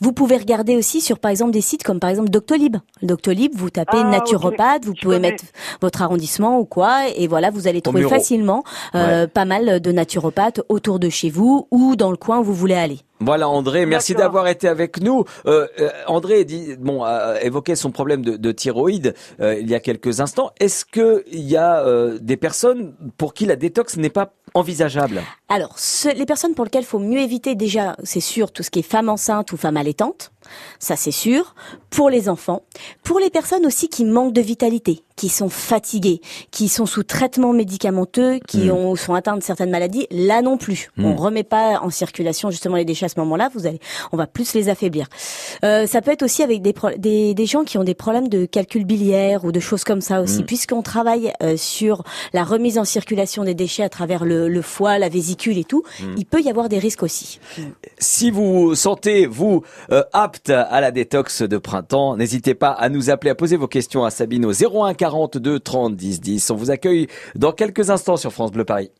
Vous 0.00 0.12
pouvez 0.12 0.36
regarder 0.36 0.76
aussi 0.76 1.00
sur, 1.00 1.18
par 1.18 1.32
exemple, 1.32 1.50
des 1.50 1.60
sites 1.60 1.82
comme, 1.82 1.98
par 1.98 2.10
exemple, 2.10 2.28
Doctolib. 2.30 2.76
Doctolib, 3.02 3.52
vous 3.56 3.70
tapez 3.70 3.98
Ah, 4.00 4.04
naturopathe, 4.04 4.84
vous 4.84 4.94
Je 4.94 5.02
pouvez 5.02 5.16
connais. 5.16 5.30
mettre 5.32 5.44
votre 5.80 6.02
arrondissement 6.02 6.60
ou 6.60 6.66
quoi, 6.66 7.08
et 7.16 7.26
voilà, 7.26 7.50
vous 7.50 7.66
allez 7.66 7.80
trouver 7.82 8.02
facilement 8.04 8.62
euh, 8.94 9.26
pas 9.26 9.44
mal 9.44 9.80
de 9.80 9.90
naturopathes 9.90 10.60
autour 10.68 11.00
de 11.00 11.08
chez 11.08 11.30
vous 11.30 11.66
ou 11.72 11.95
dans 11.96 12.10
le 12.10 12.16
coin 12.16 12.40
où 12.40 12.44
vous 12.44 12.54
voulez 12.54 12.74
aller. 12.74 13.00
Voilà 13.20 13.48
André, 13.48 13.86
merci 13.86 14.14
d'avoir 14.14 14.46
été 14.46 14.68
avec 14.68 15.00
nous. 15.00 15.24
Euh, 15.46 15.66
euh, 15.80 15.88
André 16.06 16.44
dit, 16.44 16.76
bon, 16.78 17.02
a 17.02 17.40
évoqué 17.42 17.74
son 17.74 17.90
problème 17.90 18.22
de, 18.22 18.36
de 18.36 18.52
thyroïde 18.52 19.14
euh, 19.40 19.58
il 19.58 19.70
y 19.70 19.74
a 19.74 19.80
quelques 19.80 20.20
instants. 20.20 20.50
Est-ce 20.60 20.84
que 20.84 21.24
il 21.32 21.40
y 21.40 21.56
a 21.56 21.80
euh, 21.80 22.18
des 22.20 22.36
personnes 22.36 22.94
pour 23.16 23.32
qui 23.32 23.46
la 23.46 23.56
détox 23.56 23.96
n'est 23.96 24.10
pas 24.10 24.34
envisageable 24.56 25.22
Alors, 25.48 25.78
ce- 25.78 26.08
les 26.16 26.26
personnes 26.26 26.54
pour 26.54 26.64
lesquelles 26.64 26.82
il 26.82 26.86
faut 26.86 26.98
mieux 26.98 27.20
éviter 27.20 27.54
déjà, 27.54 27.94
c'est 28.02 28.20
sûr, 28.20 28.50
tout 28.52 28.62
ce 28.62 28.70
qui 28.70 28.80
est 28.80 28.82
femme 28.82 29.08
enceinte 29.08 29.52
ou 29.52 29.56
femme 29.56 29.76
allaitante, 29.76 30.32
ça 30.78 30.96
c'est 30.96 31.10
sûr. 31.10 31.54
Pour 31.90 32.10
les 32.10 32.28
enfants, 32.28 32.62
pour 33.02 33.18
les 33.20 33.30
personnes 33.30 33.64
aussi 33.66 33.88
qui 33.88 34.04
manquent 34.04 34.32
de 34.34 34.40
vitalité, 34.40 35.02
qui 35.16 35.28
sont 35.28 35.48
fatiguées, 35.48 36.20
qui 36.50 36.68
sont 36.68 36.84
sous 36.86 37.02
traitement 37.04 37.52
médicamenteux, 37.54 38.38
qui 38.46 38.66
Mm. 38.66 38.70
ont, 38.72 38.96
sont 38.96 39.14
atteints 39.14 39.36
de 39.36 39.42
certaines 39.42 39.70
maladies, 39.70 40.06
là 40.10 40.42
non 40.42 40.56
plus. 40.58 40.90
Mm. 40.96 41.04
On 41.06 41.16
remet 41.16 41.42
pas 41.42 41.80
en 41.80 41.90
circulation 41.90 42.50
justement 42.50 42.76
les 42.76 42.84
déchets 42.84 43.06
à 43.06 43.08
ce 43.08 43.18
moment-là. 43.20 43.50
Vous 43.54 43.66
allez, 43.66 43.80
on 44.12 44.16
va 44.16 44.26
plus 44.26 44.52
les 44.54 44.68
affaiblir. 44.68 45.06
Euh, 45.64 45.86
ça 45.86 46.02
peut 46.02 46.10
être 46.12 46.22
aussi 46.22 46.42
avec 46.42 46.60
des, 46.62 46.72
pro- 46.72 46.90
des 46.98 47.34
des 47.34 47.46
gens 47.46 47.64
qui 47.64 47.78
ont 47.78 47.84
des 47.84 47.94
problèmes 47.94 48.28
de 48.28 48.44
calcul 48.46 48.84
biliaire 48.84 49.44
ou 49.44 49.52
de 49.52 49.60
choses 49.60 49.84
comme 49.84 50.00
ça 50.02 50.20
aussi, 50.20 50.42
Mm. 50.42 50.46
puisqu'on 50.46 50.82
travaille 50.82 51.32
euh, 51.42 51.56
sur 51.56 52.02
la 52.34 52.44
remise 52.44 52.78
en 52.78 52.84
circulation 52.84 53.42
des 53.44 53.54
déchets 53.54 53.82
à 53.84 53.88
travers 53.88 54.24
le, 54.24 54.45
le 54.48 54.62
foie, 54.62 54.98
la 54.98 55.08
vésicule 55.08 55.58
et 55.58 55.64
tout. 55.64 55.82
Il 56.16 56.26
peut 56.26 56.40
y 56.40 56.50
avoir 56.50 56.68
des 56.68 56.78
risques 56.78 57.02
aussi. 57.02 57.40
Si 57.98 58.30
vous 58.30 58.74
sentez, 58.74 59.26
vous, 59.26 59.62
euh, 59.92 60.02
apte 60.12 60.50
à 60.50 60.80
la 60.80 60.90
détox 60.90 61.42
de 61.42 61.58
printemps, 61.58 62.16
n'hésitez 62.16 62.54
pas 62.54 62.70
à 62.70 62.88
nous 62.88 63.10
appeler, 63.10 63.30
à 63.30 63.34
poser 63.34 63.56
vos 63.56 63.68
questions 63.68 64.04
à 64.04 64.10
Sabine 64.10 64.44
au 64.44 64.52
01 64.52 64.94
42 64.94 65.60
30 65.60 65.96
10 65.96 66.20
10. 66.20 66.50
On 66.50 66.56
vous 66.56 66.70
accueille 66.70 67.08
dans 67.34 67.52
quelques 67.52 67.90
instants 67.90 68.16
sur 68.16 68.32
France 68.32 68.52
Bleu 68.52 68.64
Paris. 68.64 68.90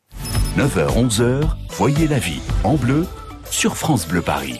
9h, 0.57 1.09
11h, 1.09 1.43
voyez 1.71 2.07
la 2.07 2.19
vie 2.19 2.41
en 2.63 2.75
bleu 2.75 3.05
sur 3.51 3.77
France 3.77 4.07
Bleu 4.07 4.21
Paris. 4.21 4.59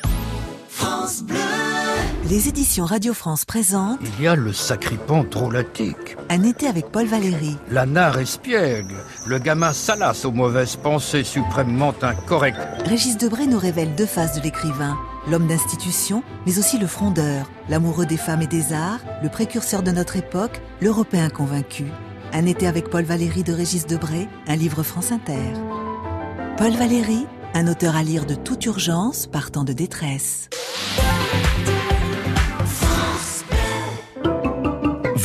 Les 2.29 2.49
éditions 2.49 2.83
Radio 2.83 3.13
France 3.13 3.45
présentent 3.45 3.99
Il 4.01 4.23
y 4.23 4.27
a 4.27 4.35
le 4.35 4.51
sacripant 4.51 5.23
drôlatique, 5.23 6.17
Un 6.29 6.43
été 6.43 6.67
avec 6.67 6.87
Paul 6.91 7.05
Valéry. 7.05 7.55
la 7.71 7.85
nare 7.85 8.19
espiègle, 8.19 8.95
le 9.25 9.39
gamin 9.39 9.71
salace 9.71 10.25
aux 10.25 10.33
mauvaises 10.33 10.75
pensées 10.75 11.23
suprêmement 11.23 11.93
incorrectes. 12.01 12.59
Régis 12.85 13.17
Debray 13.17 13.47
nous 13.47 13.57
révèle 13.59 13.95
deux 13.95 14.05
faces 14.05 14.35
de 14.37 14.41
l'écrivain. 14.41 14.97
L'homme 15.29 15.47
d'institution, 15.47 16.21
mais 16.45 16.59
aussi 16.59 16.77
le 16.77 16.87
frondeur, 16.87 17.49
l'amoureux 17.69 18.05
des 18.05 18.17
femmes 18.17 18.41
et 18.41 18.47
des 18.47 18.73
arts, 18.73 18.99
le 19.23 19.29
précurseur 19.29 19.81
de 19.81 19.91
notre 19.91 20.17
époque, 20.17 20.61
l'Européen 20.81 21.29
convaincu. 21.29 21.85
Un 22.33 22.45
été 22.45 22.67
avec 22.67 22.89
Paul 22.89 23.05
Valéry 23.05 23.43
de 23.43 23.53
Régis 23.53 23.85
Debray, 23.85 24.27
un 24.47 24.55
livre 24.57 24.83
France 24.83 25.13
Inter. 25.13 25.53
Paul 26.57 26.71
Valéry, 26.71 27.25
un 27.53 27.67
auteur 27.67 27.95
à 27.95 28.03
lire 28.03 28.25
de 28.25 28.35
toute 28.35 28.65
urgence, 28.65 29.27
partant 29.27 29.63
de 29.63 29.71
détresse. 29.71 30.49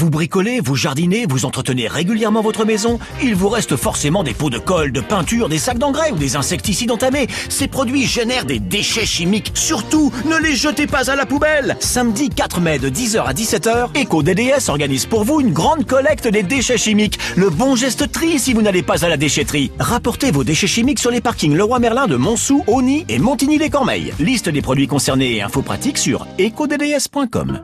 Vous 0.02 0.10
bricolez, 0.10 0.58
vous 0.58 0.74
jardinez, 0.74 1.26
vous 1.28 1.44
entretenez 1.44 1.86
régulièrement 1.86 2.42
votre 2.42 2.64
maison, 2.64 2.98
il 3.22 3.36
vous 3.36 3.48
reste 3.48 3.76
forcément 3.76 4.24
des 4.24 4.34
pots 4.34 4.50
de 4.50 4.58
colle, 4.58 4.90
de 4.90 5.00
peinture, 5.00 5.48
des 5.48 5.58
sacs 5.58 5.78
d'engrais 5.78 6.10
ou 6.10 6.16
des 6.16 6.34
insecticides 6.34 6.90
entamés. 6.90 7.28
Ces 7.48 7.68
produits 7.68 8.04
génèrent 8.04 8.44
des 8.44 8.58
déchets 8.58 9.06
chimiques. 9.06 9.52
Surtout, 9.54 10.12
ne 10.24 10.36
les 10.38 10.56
jetez 10.56 10.88
pas 10.88 11.08
à 11.08 11.14
la 11.14 11.24
poubelle. 11.24 11.76
Samedi 11.78 12.30
4 12.30 12.60
mai 12.60 12.80
de 12.80 12.90
10h 12.90 13.22
à 13.22 13.32
17h, 13.32 13.96
EcoDDS 14.02 14.70
organise 14.70 15.06
pour 15.06 15.22
vous 15.22 15.40
une 15.40 15.52
grande 15.52 15.86
collecte 15.86 16.26
des 16.26 16.42
déchets 16.42 16.78
chimiques. 16.78 17.20
Le 17.36 17.48
bon 17.48 17.76
geste 17.76 18.10
tri 18.10 18.40
si 18.40 18.54
vous 18.54 18.62
n'allez 18.62 18.82
pas 18.82 19.04
à 19.04 19.08
la 19.08 19.16
déchetterie. 19.16 19.70
Rapportez 19.78 20.32
vos 20.32 20.42
déchets 20.42 20.66
chimiques 20.66 20.98
sur 20.98 21.12
les 21.12 21.20
parkings 21.20 21.54
Leroy 21.54 21.78
Merlin 21.78 22.08
de 22.08 22.16
Montsou, 22.16 22.64
Auny 22.66 23.04
et 23.08 23.20
Montigny-les-Cormeilles. 23.20 24.14
Liste 24.18 24.48
des 24.48 24.62
produits 24.62 24.88
concernés 24.88 25.36
et 25.36 25.42
infos 25.42 25.62
pratiques 25.62 25.98
sur 25.98 26.26
ecodds.com. 26.40 27.60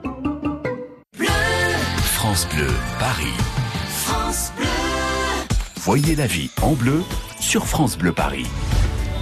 France 2.39 2.55
Bleu, 2.55 2.71
Paris. 3.01 3.35
Voyez 5.79 6.15
la 6.15 6.29
vie 6.29 6.51
en 6.63 6.75
bleu 6.75 7.03
sur 7.41 7.67
France 7.67 7.99
Bleu 7.99 8.13
Paris. 8.13 8.47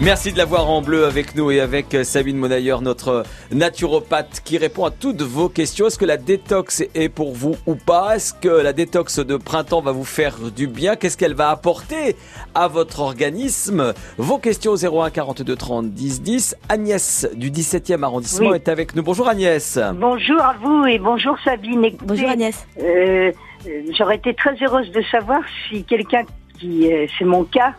Merci 0.02 0.30
de 0.30 0.36
l'avoir 0.36 0.68
en 0.68 0.82
bleu 0.82 1.06
avec 1.06 1.34
nous 1.34 1.50
et 1.50 1.58
avec 1.58 1.94
euh, 1.94 2.04
Sabine 2.04 2.36
Monailleur, 2.36 2.82
notre 2.82 3.22
naturopathe 3.50 4.42
qui 4.44 4.58
répond 4.58 4.84
à 4.84 4.90
toutes 4.90 5.22
vos 5.22 5.48
questions. 5.48 5.86
Est-ce 5.86 5.98
que 5.98 6.04
la 6.04 6.18
détox 6.18 6.84
est 6.94 7.08
pour 7.08 7.32
vous 7.32 7.56
ou 7.66 7.76
pas? 7.76 8.16
Est-ce 8.16 8.34
que 8.34 8.48
la 8.48 8.74
détox 8.74 9.20
de 9.20 9.38
printemps 9.38 9.80
va 9.80 9.92
vous 9.92 10.04
faire 10.04 10.36
du 10.54 10.66
bien? 10.66 10.96
Qu'est-ce 10.96 11.16
qu'elle 11.16 11.32
va 11.32 11.48
apporter 11.48 12.14
à 12.54 12.68
votre 12.68 13.00
organisme? 13.00 13.94
Vos 14.18 14.36
questions 14.36 14.72
au 14.72 14.76
01 15.02 15.08
42 15.08 15.56
30 15.56 15.90
10 15.90 16.20
10. 16.22 16.56
Agnès 16.68 17.26
du 17.34 17.50
17e 17.50 18.02
arrondissement 18.02 18.50
Oui. 18.50 18.56
est 18.56 18.68
avec 18.68 18.94
nous. 18.94 19.02
Bonjour 19.02 19.28
Agnès. 19.28 19.78
Bonjour 19.94 20.42
à 20.42 20.56
vous 20.62 20.84
et 20.84 20.98
bonjour 20.98 21.36
Sabine. 21.42 21.86
Écoutez, 21.86 22.04
Bonjour 22.06 22.28
Agnès. 22.28 22.66
euh, 22.82 23.32
euh, 23.66 23.70
J'aurais 23.96 24.16
été 24.16 24.34
très 24.34 24.54
heureuse 24.62 24.90
de 24.90 25.00
savoir 25.10 25.40
si 25.70 25.84
quelqu'un 25.84 26.24
qui, 26.60 26.92
euh, 26.92 27.06
c'est 27.18 27.24
mon 27.24 27.44
cas, 27.44 27.74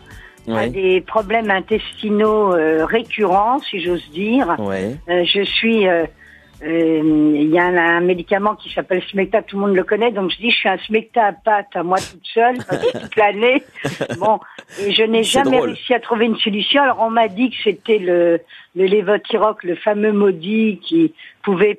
des 0.70 1.00
problèmes 1.00 1.50
intestinaux 1.50 2.54
euh, 2.54 2.84
récurrents, 2.84 3.58
si 3.60 3.80
j'ose 3.80 4.08
dire. 4.10 4.56
Ouais. 4.58 4.96
Euh, 5.08 5.24
je 5.24 5.42
suis, 5.42 5.86
euh, 5.88 6.04
euh, 6.62 7.32
il 7.36 7.50
y 7.50 7.58
a 7.58 7.64
un, 7.66 7.76
un 7.76 8.00
médicament 8.00 8.56
qui 8.56 8.72
s'appelle 8.72 9.02
Smecta, 9.10 9.42
tout 9.42 9.56
le 9.56 9.66
monde 9.66 9.76
le 9.76 9.84
connaît, 9.84 10.10
donc 10.10 10.30
je 10.32 10.38
dis 10.38 10.50
je 10.50 10.56
suis 10.56 10.68
un 10.68 10.78
Smecta 10.78 11.26
à 11.26 11.32
pâte 11.32 11.68
à 11.74 11.82
moi 11.82 11.98
toute 11.98 12.26
seule 12.34 12.58
toute 13.00 13.16
l'année. 13.16 13.62
Bon, 14.18 14.40
et 14.80 14.92
je 14.92 15.04
n'ai 15.04 15.22
jamais 15.22 15.58
drôle. 15.58 15.70
réussi 15.70 15.94
à 15.94 16.00
trouver 16.00 16.26
une 16.26 16.38
solution. 16.38 16.82
Alors 16.82 17.00
on 17.00 17.10
m'a 17.10 17.28
dit 17.28 17.50
que 17.50 17.56
c'était 17.62 17.98
le 17.98 18.40
le 18.74 18.86
Levothyrox, 18.86 19.62
le 19.62 19.76
fameux 19.76 20.12
maudit 20.12 20.80
qui 20.82 21.14
pouvait 21.42 21.78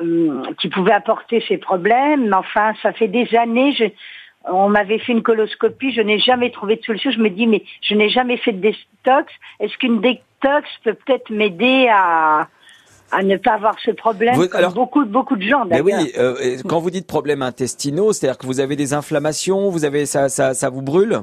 euh, 0.00 0.42
qui 0.60 0.68
pouvait 0.68 0.92
apporter 0.92 1.42
ces 1.46 1.58
problèmes. 1.58 2.28
Mais 2.28 2.36
enfin, 2.36 2.72
ça 2.82 2.92
fait 2.92 3.08
des 3.08 3.28
années. 3.36 3.72
Je, 3.72 3.84
on 4.50 4.68
m'avait 4.68 4.98
fait 4.98 5.12
une 5.12 5.22
coloscopie, 5.22 5.92
je 5.92 6.00
n'ai 6.00 6.18
jamais 6.18 6.50
trouvé 6.50 6.76
de 6.76 6.82
solution. 6.82 7.10
Je 7.10 7.18
me 7.20 7.30
dis, 7.30 7.46
mais 7.46 7.62
je 7.82 7.94
n'ai 7.94 8.08
jamais 8.08 8.36
fait 8.36 8.52
de 8.52 8.60
détox. 8.60 9.32
Est-ce 9.60 9.76
qu'une 9.78 10.00
détox 10.00 10.68
peut 10.84 10.94
peut-être 10.94 11.30
m'aider 11.30 11.88
à, 11.92 12.48
à 13.12 13.22
ne 13.22 13.36
pas 13.36 13.52
avoir 13.52 13.78
ce 13.84 13.90
problème 13.92 14.34
Vous- 14.34 14.48
comme 14.48 14.58
alors- 14.58 14.72
beaucoup, 14.74 15.04
beaucoup 15.04 15.36
de 15.36 15.42
gens 15.42 15.64
d'ailleurs. 15.66 15.84
oui, 15.86 16.12
euh, 16.18 16.56
quand 16.68 16.80
vous 16.80 16.90
dites 16.90 17.06
problèmes 17.06 17.42
intestinaux, 17.42 18.12
c'est-à-dire 18.12 18.38
que 18.38 18.46
vous 18.46 18.58
avez 18.60 18.74
des 18.76 18.94
inflammations, 18.94 19.68
vous 19.70 19.84
avez 19.84 20.06
ça, 20.06 20.28
ça, 20.28 20.54
ça 20.54 20.70
vous 20.70 20.82
brûle? 20.82 21.20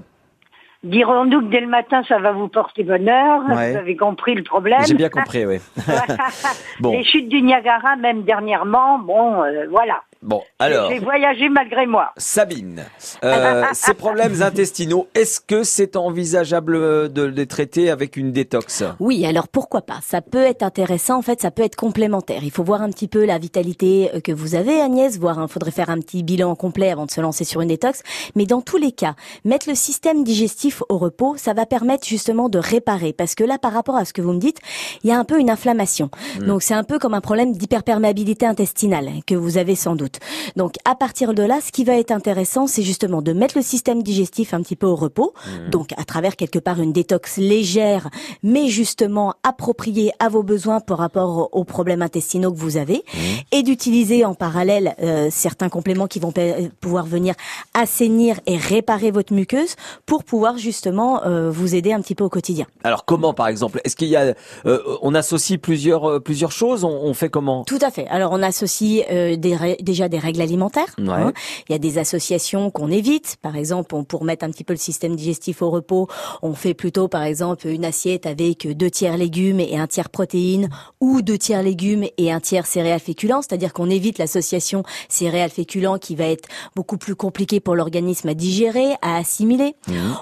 Dirons-nous 0.81 1.41
que 1.41 1.47
dès 1.47 1.59
le 1.59 1.67
matin, 1.67 2.03
ça 2.07 2.19
va 2.19 2.31
vous 2.31 2.47
porter 2.47 2.83
bonheur. 2.83 3.41
Ouais. 3.49 3.71
Vous 3.73 3.77
avez 3.79 3.97
compris 3.97 4.33
le 4.33 4.43
problème. 4.43 4.79
J'ai 4.87 4.93
bien 4.93 5.09
compris, 5.09 5.45
oui. 5.45 5.57
Bon. 6.79 6.91
Les 6.93 7.03
chutes 7.03 7.27
du 7.27 7.41
Niagara, 7.41 7.97
même 7.97 8.23
dernièrement, 8.23 8.97
bon, 8.99 9.43
euh, 9.43 9.65
voilà. 9.69 10.01
Bon, 10.21 10.41
alors. 10.59 10.91
J'ai 10.91 10.99
voyagé 10.99 11.47
malgré 11.47 11.85
moi. 11.85 12.11
Sabine, 12.17 12.83
euh, 13.23 13.63
ces 13.73 13.93
problèmes 13.93 14.41
intestinaux, 14.41 15.07
est-ce 15.15 15.39
que 15.39 15.63
c'est 15.63 15.95
envisageable 15.95 17.11
de 17.13 17.23
les 17.23 17.47
traiter 17.47 17.89
avec 17.89 18.17
une 18.17 18.33
détox? 18.33 18.83
Oui, 18.99 19.25
alors 19.25 19.47
pourquoi 19.47 19.81
pas? 19.81 19.99
Ça 20.03 20.21
peut 20.21 20.43
être 20.43 20.61
intéressant, 20.61 21.19
en 21.19 21.21
fait, 21.21 21.41
ça 21.41 21.51
peut 21.51 21.63
être 21.63 21.77
complémentaire. 21.77 22.43
Il 22.43 22.51
faut 22.51 22.65
voir 22.65 22.81
un 22.81 22.89
petit 22.89 23.07
peu 23.07 23.23
la 23.23 23.37
vitalité 23.37 24.11
euh, 24.13 24.19
que 24.19 24.33
vous 24.33 24.55
avez, 24.55 24.81
Agnès, 24.81 25.17
voir, 25.17 25.39
il 25.41 25.47
faudrait 25.47 25.71
faire 25.71 25.89
un 25.89 25.99
petit 25.99 26.21
bilan 26.21 26.53
complet 26.55 26.91
avant 26.91 27.05
de 27.05 27.11
se 27.11 27.21
lancer 27.21 27.45
sur 27.45 27.61
une 27.61 27.69
détox. 27.69 28.03
Mais 28.35 28.45
dans 28.45 28.61
tous 28.61 28.77
les 28.77 28.91
cas, 28.91 29.15
mettre 29.45 29.69
le 29.69 29.75
système 29.75 30.25
digestif 30.25 30.83
au 30.89 30.97
repos, 30.97 31.35
ça 31.37 31.53
va 31.53 31.65
permettre 31.65 32.05
justement 32.05 32.49
de 32.49 32.59
réparer. 32.59 33.13
Parce 33.13 33.35
que 33.35 33.45
là, 33.45 33.57
par 33.57 33.71
rapport 33.71 33.95
à 33.95 34.03
ce 34.03 34.11
que 34.11 34.21
vous 34.21 34.33
me 34.33 34.39
dites, 34.39 34.59
il 35.03 35.09
y 35.09 35.13
a 35.13 35.17
un 35.17 35.23
peu 35.23 35.39
une 35.39 35.49
inflammation. 35.49 36.09
Donc 36.45 36.61
c'est 36.61 36.73
un 36.73 36.83
peu 36.83 36.99
comme 36.99 37.13
un 37.13 37.21
problème 37.21 37.53
d'hyperperméabilité 37.53 38.45
intestinale 38.45 39.09
que 39.25 39.35
vous 39.35 39.57
avez 39.57 39.75
sans 39.75 39.95
doute. 39.95 40.08
Donc 40.55 40.75
à 40.85 40.95
partir 40.95 41.33
de 41.33 41.43
là, 41.43 41.59
ce 41.65 41.71
qui 41.71 41.83
va 41.83 41.93
être 41.97 42.11
intéressant, 42.11 42.67
c'est 42.67 42.83
justement 42.83 43.21
de 43.21 43.33
mettre 43.33 43.57
le 43.57 43.63
système 43.63 44.03
digestif 44.03 44.53
un 44.53 44.61
petit 44.61 44.75
peu 44.75 44.87
au 44.87 44.95
repos. 44.95 45.33
Donc 45.71 45.91
à 45.97 46.03
travers 46.03 46.35
quelque 46.35 46.59
part 46.59 46.79
une 46.81 46.93
détox 46.93 47.37
légère, 47.37 48.09
mais 48.43 48.67
justement 48.67 49.33
appropriée 49.43 50.11
à 50.19 50.29
vos 50.29 50.43
besoins 50.43 50.79
par 50.79 50.97
rapport 50.97 51.49
aux 51.51 51.63
problèmes 51.63 52.01
intestinaux 52.01 52.51
que 52.51 52.57
vous 52.57 52.77
avez, 52.77 53.03
et 53.51 53.63
d'utiliser 53.63 54.25
en 54.25 54.33
parallèle 54.35 54.95
euh, 55.01 55.27
certains 55.31 55.69
compléments 55.69 56.07
qui 56.07 56.19
vont 56.19 56.33
pouvoir 56.79 57.05
venir 57.05 57.33
assainir 57.73 58.39
et 58.45 58.57
réparer 58.57 59.11
votre 59.11 59.33
muqueuse 59.33 59.75
pour 60.05 60.23
pouvoir 60.23 60.57
justement 60.57 61.23
euh, 61.25 61.49
vous 61.51 61.75
aider 61.75 61.91
un 61.93 62.01
petit 62.01 62.15
peu 62.15 62.23
au 62.23 62.29
quotidien. 62.29 62.65
Alors 62.83 63.05
comment 63.05 63.33
par 63.33 63.47
exemple 63.47 63.81
Est-ce 63.83 63.95
qu'il 63.95 64.09
y 64.09 64.15
a, 64.15 64.33
euh, 64.65 64.79
on 65.01 65.15
associe 65.15 65.59
plusieurs 65.59 66.09
euh, 66.09 66.19
plusieurs 66.19 66.51
choses? 66.51 66.83
On, 66.83 66.89
on 66.89 67.13
fait 67.13 67.29
comment? 67.29 67.63
Tout 67.63 67.79
à 67.81 67.91
fait. 67.91 68.07
Alors 68.07 68.31
on 68.31 68.41
associe 68.41 69.05
euh, 69.11 69.35
des 69.35 69.55
rè- 69.55 69.81
déjà 69.99 70.09
des 70.09 70.19
règles 70.19 70.41
alimentaires. 70.41 70.95
Ouais. 70.97 71.09
hein. 71.09 71.33
Il 71.67 71.73
y 71.73 71.75
a 71.75 71.79
des 71.79 71.97
associations 71.97 72.71
qu'on 72.71 72.89
évite. 72.89 73.35
Par 73.41 73.55
exemple, 73.55 73.93
on, 73.95 74.03
pour 74.03 74.23
mettre 74.23 74.45
un 74.45 74.49
petit 74.49 74.63
peu 74.63 74.73
le 74.73 74.79
système 74.79 75.15
digestif 75.15 75.61
au 75.61 75.69
repos, 75.69 76.07
on 76.41 76.53
fait 76.53 76.73
plutôt 76.73 77.07
par 77.07 77.23
exemple 77.23 77.67
une 77.67 77.83
assiette 77.83 78.25
avec 78.25 78.65
deux 78.67 78.89
tiers 78.89 79.17
légumes 79.17 79.59
et 79.59 79.77
un 79.77 79.87
tiers 79.87 80.09
protéines, 80.09 80.69
ou 81.01 81.21
deux 81.21 81.37
tiers 81.37 81.63
légumes 81.63 82.05
et 82.17 82.31
un 82.31 82.39
tiers 82.39 82.65
céréales 82.65 82.99
féculents. 82.99 83.41
C'est-à-dire 83.41 83.73
qu'on 83.73 83.89
évite 83.89 84.17
l'association 84.19 84.83
céréales 85.09 85.49
féculents 85.49 85.97
qui 85.97 86.15
va 86.15 86.25
être 86.25 86.47
beaucoup 86.75 86.97
plus 86.97 87.15
compliqué 87.15 87.59
pour 87.59 87.75
l'organisme 87.75 88.29
à 88.29 88.33
digérer, 88.33 88.93
à 89.01 89.17
assimiler. 89.17 89.75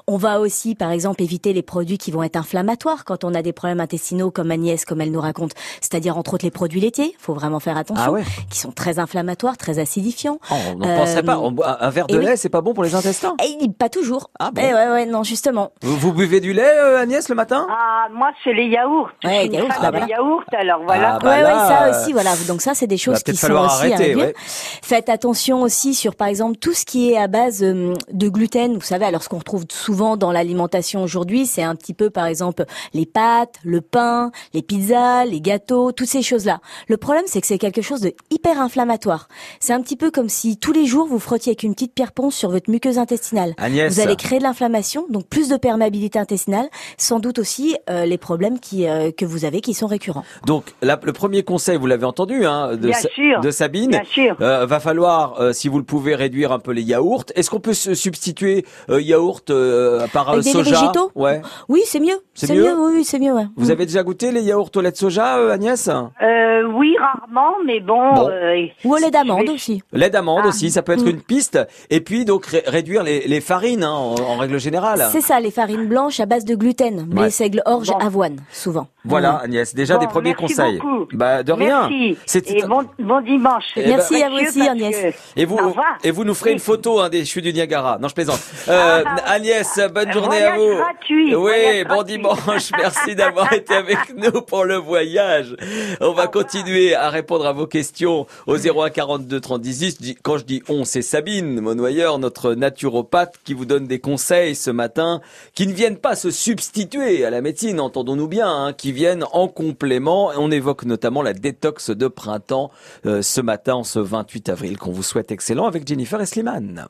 On 0.08 0.18
va 0.18 0.40
aussi, 0.40 0.74
par 0.76 0.92
exemple, 0.92 1.22
éviter 1.22 1.54
les 1.54 1.62
produits 1.62 1.98
qui 1.98 2.10
vont 2.12 2.24
être 2.24 2.36
inflammatoires 2.38 3.06
quand 3.06 3.24
on 3.24 3.34
a 3.36 3.42
des 3.42 3.54
problèmes 3.54 3.80
intestinaux, 3.80 4.32
comme 4.32 4.50
Agnès, 4.52 4.86
comme 4.86 5.02
elle 5.02 5.12
nous 5.12 5.22
raconte. 5.22 5.52
C'est-à-dire, 5.82 6.18
entre 6.18 6.34
autres, 6.34 6.46
les 6.46 6.52
produits 6.52 6.80
laitiers. 6.82 7.14
faut 7.20 7.34
vraiment 7.34 7.60
faire 7.60 7.78
attention. 7.78 8.04
Ah 8.08 8.12
ouais 8.12 8.24
Qui 8.50 8.60
sont 8.60 8.72
très 8.72 8.98
inflammatoires, 9.00 9.58
très 9.58 9.67
acidifiants. 9.80 10.40
Oh, 10.52 10.56
On 10.74 10.76
n'en 10.78 10.88
Euh, 10.88 10.98
penserait 10.98 11.24
pas. 11.24 11.38
On 11.40 11.52
boit- 11.52 11.84
un 11.84 11.90
verre 11.90 12.08
de 12.08 12.16
et 12.16 12.18
oui. 12.20 12.26
lait, 12.26 12.36
c'est 12.38 12.50
pas 12.50 12.62
bon 12.62 12.74
pour 12.74 12.84
les 12.84 12.96
intestins 12.96 13.36
Et 13.44 13.68
pas 13.70 13.90
toujours. 13.90 14.30
Ah 14.40 14.50
bon 14.52 14.62
Eh 14.64 14.74
ouais, 14.74 14.90
ouais, 14.90 15.06
non, 15.06 15.24
justement. 15.24 15.72
vous, 15.82 15.98
vous 15.98 16.14
buvez 16.14 16.40
du 16.40 16.54
lait, 16.54 16.64
euh, 16.80 17.00
Agnès, 17.02 17.28
le 17.30 17.36
matin? 17.36 17.68
Ah, 17.70 18.08
moi, 18.12 18.32
c'est 18.44 18.54
les 18.54 18.68
yaourts. 18.68 19.10
Ouais, 19.24 19.46
une 19.46 19.54
yaourts, 19.54 19.74
fan 19.74 19.92
bah 19.92 20.06
yaourts, 20.08 20.44
alors 20.58 20.82
voilà. 20.86 21.16
Ah, 21.16 21.20
bah 21.22 21.30
ouais, 21.30 21.42
là, 21.42 21.54
ouais, 21.54 21.68
ça 21.68 21.84
euh, 21.88 22.02
aussi, 22.04 22.14
voilà. 22.14 22.32
Donc 22.48 22.62
ça, 22.62 22.74
c'est 22.74 22.88
des 22.88 22.98
choses 22.98 23.22
qui 23.24 23.36
sont 23.36 23.52
aussi 23.52 23.56
à 23.56 23.64
arrêter, 23.66 23.96
réduire. 23.96 24.18
ouais. 24.28 24.34
Faites 24.38 25.10
attention 25.10 25.62
aussi 25.62 25.94
sur, 25.94 26.16
par 26.16 26.28
exemple, 26.28 26.58
tout 26.58 26.74
ce 26.74 26.86
qui 26.86 27.12
est 27.12 27.18
à 27.18 27.28
base 27.28 27.64
euh, 27.64 27.94
de 28.12 28.30
gluten. 28.30 28.76
Vous 28.76 28.82
savez, 28.82 29.06
alors 29.06 29.24
ce 29.24 29.30
qu'on 29.30 29.38
retrouve 29.40 29.66
souvent 29.72 30.18
dans 30.18 30.32
l'alimentation 30.32 31.04
aujourd'hui, 31.04 31.46
c'est 31.46 31.64
un 31.64 31.76
petit 31.76 31.94
peu, 31.94 32.10
par 32.10 32.26
exemple, 32.26 32.66
les 32.94 33.06
pâtes, 33.06 33.56
le 33.64 33.82
pain, 33.82 34.32
les 34.54 34.62
pizzas, 34.62 35.26
les 35.26 35.42
gâteaux, 35.42 35.92
toutes 35.92 36.08
ces 36.08 36.22
choses-là. 36.22 36.60
Le 36.88 36.98
problème, 36.98 37.24
c'est 37.28 37.42
que 37.42 37.48
c'est 37.48 37.58
quelque 37.58 37.82
chose 37.82 38.02
de 38.02 38.14
hyper 38.32 38.62
inflammatoire. 38.62 39.28
C'est 39.60 39.74
un 39.74 39.82
petit 39.82 39.96
peu 39.96 40.12
comme 40.12 40.30
si 40.30 40.58
tous 40.58 40.72
les 40.72 40.86
jours 40.86 41.08
vous 41.08 41.20
frottiez 41.20 41.52
avec 41.52 41.64
une 41.64 41.74
petite 41.74 41.94
pierre 41.94 42.12
ponce 42.12 42.36
sur 42.36 42.50
votre 42.50 42.70
muqueuse 42.70 42.98
intestinale. 42.98 43.54
Agnès. 43.58 43.92
Vous 43.94 44.00
allez 44.00 44.16
créer 44.16 44.40
de 44.40 44.44
l'inflammation, 44.44 45.06
donc 45.10 45.28
plus 45.28 45.50
de 45.50 45.58
perméabilité 45.58 46.20
intestinale, 46.20 46.68
sans 46.98 47.20
doute 47.20 47.40
aussi 47.40 47.76
euh, 47.90 48.06
les 48.06 48.18
problèmes 48.18 48.60
qui, 48.60 48.88
euh, 48.88 49.12
que 49.12 49.26
vous 49.26 49.46
avez 49.46 49.62
qui 49.62 49.74
sont 49.74 49.88
récurrents. 49.88 50.24
Donc 50.46 50.74
la- 50.82 51.00
le 51.02 51.14
premier 51.14 51.44
conseil, 51.44 51.78
vous 51.78 51.88
l'avez 51.88 52.06
entendu, 52.06 52.46
hein, 52.46 52.76
de, 52.76 52.92
Sa- 52.92 53.10
sûr. 53.10 53.40
de 53.42 53.52
Sabine. 53.52 53.92
Bien 53.92 54.04
sûr. 54.06 54.36
Euh, 54.42 54.66
va 54.66 54.80
falloir, 54.80 55.40
euh, 55.42 55.54
si 55.54 55.68
vous 55.68 55.78
le 55.78 55.84
pouvez, 55.84 56.16
réduire 56.16 56.52
un 56.52 56.60
peu 56.60 56.72
les 56.72 56.82
yaourts. 56.84 57.26
Est-ce 57.36 57.50
qu'on 57.50 57.60
peut 57.60 57.74
se 57.74 57.94
substituer 57.94 58.66
euh, 58.90 59.02
yaourt 59.02 59.50
euh, 59.50 60.08
par 60.14 60.30
Avec 60.30 60.40
euh, 60.40 60.44
des 60.44 60.52
soja? 60.52 60.80
végétaux? 60.82 61.12
Ouais. 61.16 61.42
Oui, 61.70 61.82
c'est 61.86 62.00
mieux. 62.00 62.20
C'est 62.34 62.54
mieux? 62.54 62.64
mieux, 62.64 62.76
oui, 62.80 62.92
oui, 62.98 63.04
c'est 63.04 63.20
mieux. 63.20 63.34
Ouais. 63.34 63.46
Vous 63.56 63.72
avez 63.72 63.86
déjà 63.86 64.04
goûté 64.04 64.32
les 64.32 64.42
yaourts 64.42 64.70
au 64.76 64.82
lait 64.82 64.92
de 64.92 64.98
soja, 64.98 65.38
euh, 65.38 65.52
Agnès? 65.52 65.88
Euh, 65.90 66.64
oui, 66.76 66.96
rarement, 67.00 67.56
mais 67.66 67.80
bon. 67.80 68.14
Bon. 68.14 68.30
euh, 68.30 68.66
Ou 68.86 68.94
au 68.94 68.98
lait 68.98 69.12
d'amande 69.12 69.47
vais- 69.48 69.54
aussi. 69.56 69.84
Lait 69.94 70.10
d'amande 70.10 70.42
Ah. 70.46 70.48
aussi, 70.50 70.70
ça 70.72 70.82
peut 70.82 70.94
être 70.94 71.04
Mm. 71.04 71.10
une 71.10 71.22
piste. 71.22 71.60
Et 71.90 72.02
puis 72.02 72.26
donc 72.26 72.46
ré- 72.46 72.64
réduire 72.68 73.04
les, 73.04 73.28
les 73.28 73.42
farines 73.42 73.84
hein, 73.84 73.92
en, 73.92 74.16
en 74.20 74.38
règle 74.38 74.60
générale. 74.60 75.08
C'est 75.12 75.22
ça, 75.22 75.40
les 75.40 75.52
farines 75.52 75.86
blanches 75.88 76.20
à 76.20 76.26
base 76.26 76.46
de 76.46 76.56
gluten, 76.56 77.04
blé, 77.04 77.22
Ouais. 77.24 77.30
seigle, 77.30 77.62
orge, 77.66 77.88
Bon. 77.88 77.98
avoine, 77.98 78.38
souvent. 78.52 78.88
Voilà 79.06 79.38
Agnès, 79.44 79.74
déjà 79.74 79.96
Bon, 79.96 80.02
des 80.02 80.08
premiers 80.08 80.36
merci 80.40 80.56
conseils. 80.56 80.80
beaucoup. 80.80 81.08
Bah 81.14 81.42
de 81.44 81.52
rien. 81.54 81.90
Merci. 81.90 82.18
Et 82.56 82.64
bon, 82.64 82.84
bon 83.00 83.22
dimanche. 83.22 83.64
Eh 83.78 83.82
C'est 83.84 83.88
Merci 83.88 84.24
à 84.24 84.30
vous 84.30 84.36
aussi, 84.46 84.62
Agnès. 84.68 85.16
Et 85.38 85.46
vous, 85.46 85.58
et 86.04 86.12
vous 86.12 86.24
nous 86.26 86.34
ferez 86.34 86.50
Oui. 86.50 86.54
une 86.56 86.60
photo 86.60 87.00
hein, 87.00 87.08
des 87.10 87.24
chutes 87.24 87.46
du 87.46 87.54
Niagara. 87.54 87.98
Non, 88.02 88.10
je 88.10 88.14
plaisante. 88.14 88.40
Euh, 88.68 89.04
Ah, 89.06 89.32
Agnès, 89.32 89.80
bonne 89.94 90.12
journée 90.12 90.44
à 90.44 90.56
vous. 90.58 90.76
gratuit, 90.76 91.36
oui, 91.36 91.84
bon 91.88 91.96
gratuit. 91.96 92.18
dimanche. 92.18 92.70
Merci 92.78 93.16
d'avoir 93.16 93.54
été 93.54 93.74
avec 93.76 93.98
nous 94.18 94.42
pour 94.42 94.66
le 94.66 94.76
voyage. 94.76 95.56
On 96.02 96.12
va 96.12 96.28
continuer 96.28 96.94
à 96.94 97.10
répondre 97.10 97.46
à 97.48 97.54
vos 97.54 97.68
questions 97.68 98.26
au 98.46 98.58
01 98.58 98.90
42 98.98 99.37
30 99.40 99.62
10 99.62 99.78
10. 99.80 99.96
Je 99.96 100.04
dis- 100.04 100.18
Quand 100.22 100.38
je 100.38 100.46
dis 100.46 100.62
on, 100.70 100.84
c'est 100.86 101.02
Sabine 101.02 101.60
Monnoyeur, 101.62 102.20
notre 102.20 102.54
naturopathe, 102.54 103.36
qui 103.44 103.54
vous 103.54 103.66
donne 103.66 103.88
des 103.88 104.00
conseils 104.00 104.56
ce 104.56 104.70
matin, 104.72 105.22
qui 105.54 105.68
ne 105.68 105.74
viennent 105.74 105.98
pas 105.98 106.16
se 106.16 106.32
substituer 106.32 107.26
à 107.26 107.30
la 107.30 107.42
médecine, 107.42 107.80
entendons-nous 107.80 108.28
bien, 108.28 108.50
hein, 108.50 108.74
qui 108.74 108.92
viennent 108.92 109.26
en 109.32 109.48
complément. 109.48 110.32
On 110.38 110.52
évoque 110.52 110.86
notamment 110.86 111.22
la 111.22 111.34
détox 111.34 111.90
de 111.92 112.08
printemps 112.08 112.72
euh, 113.06 113.22
ce 113.22 113.42
matin, 113.42 113.76
en 113.76 113.84
ce 113.84 114.00
28 114.00 114.50
avril, 114.50 114.78
qu'on 114.78 114.92
vous 114.92 115.04
souhaite 115.04 115.32
excellent 115.32 115.66
avec 115.66 115.88
Jennifer 115.88 116.26
Slimane. 116.28 116.86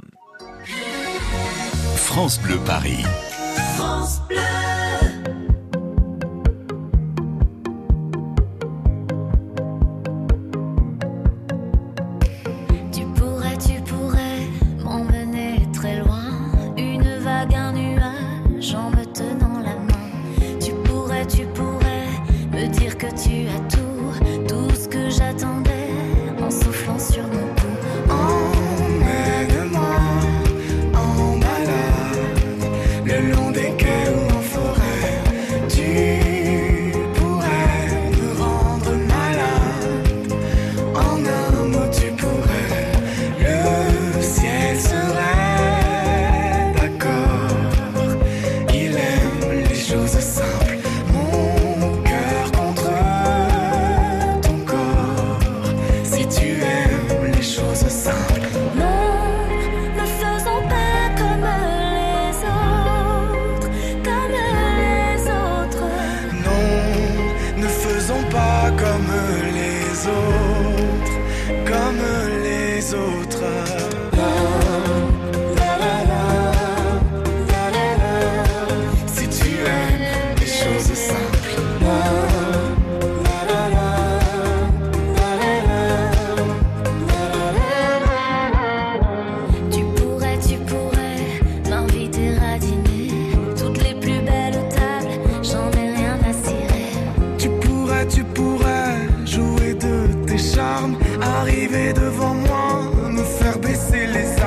France 1.96 2.40
Bleu 2.42 2.58
Paris. 2.66 3.04
Tu 4.30 4.77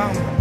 come. 0.01 0.39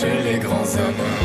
Cachent 0.00 0.24
les 0.24 0.38
grands 0.38 0.76
hommes. 0.76 1.17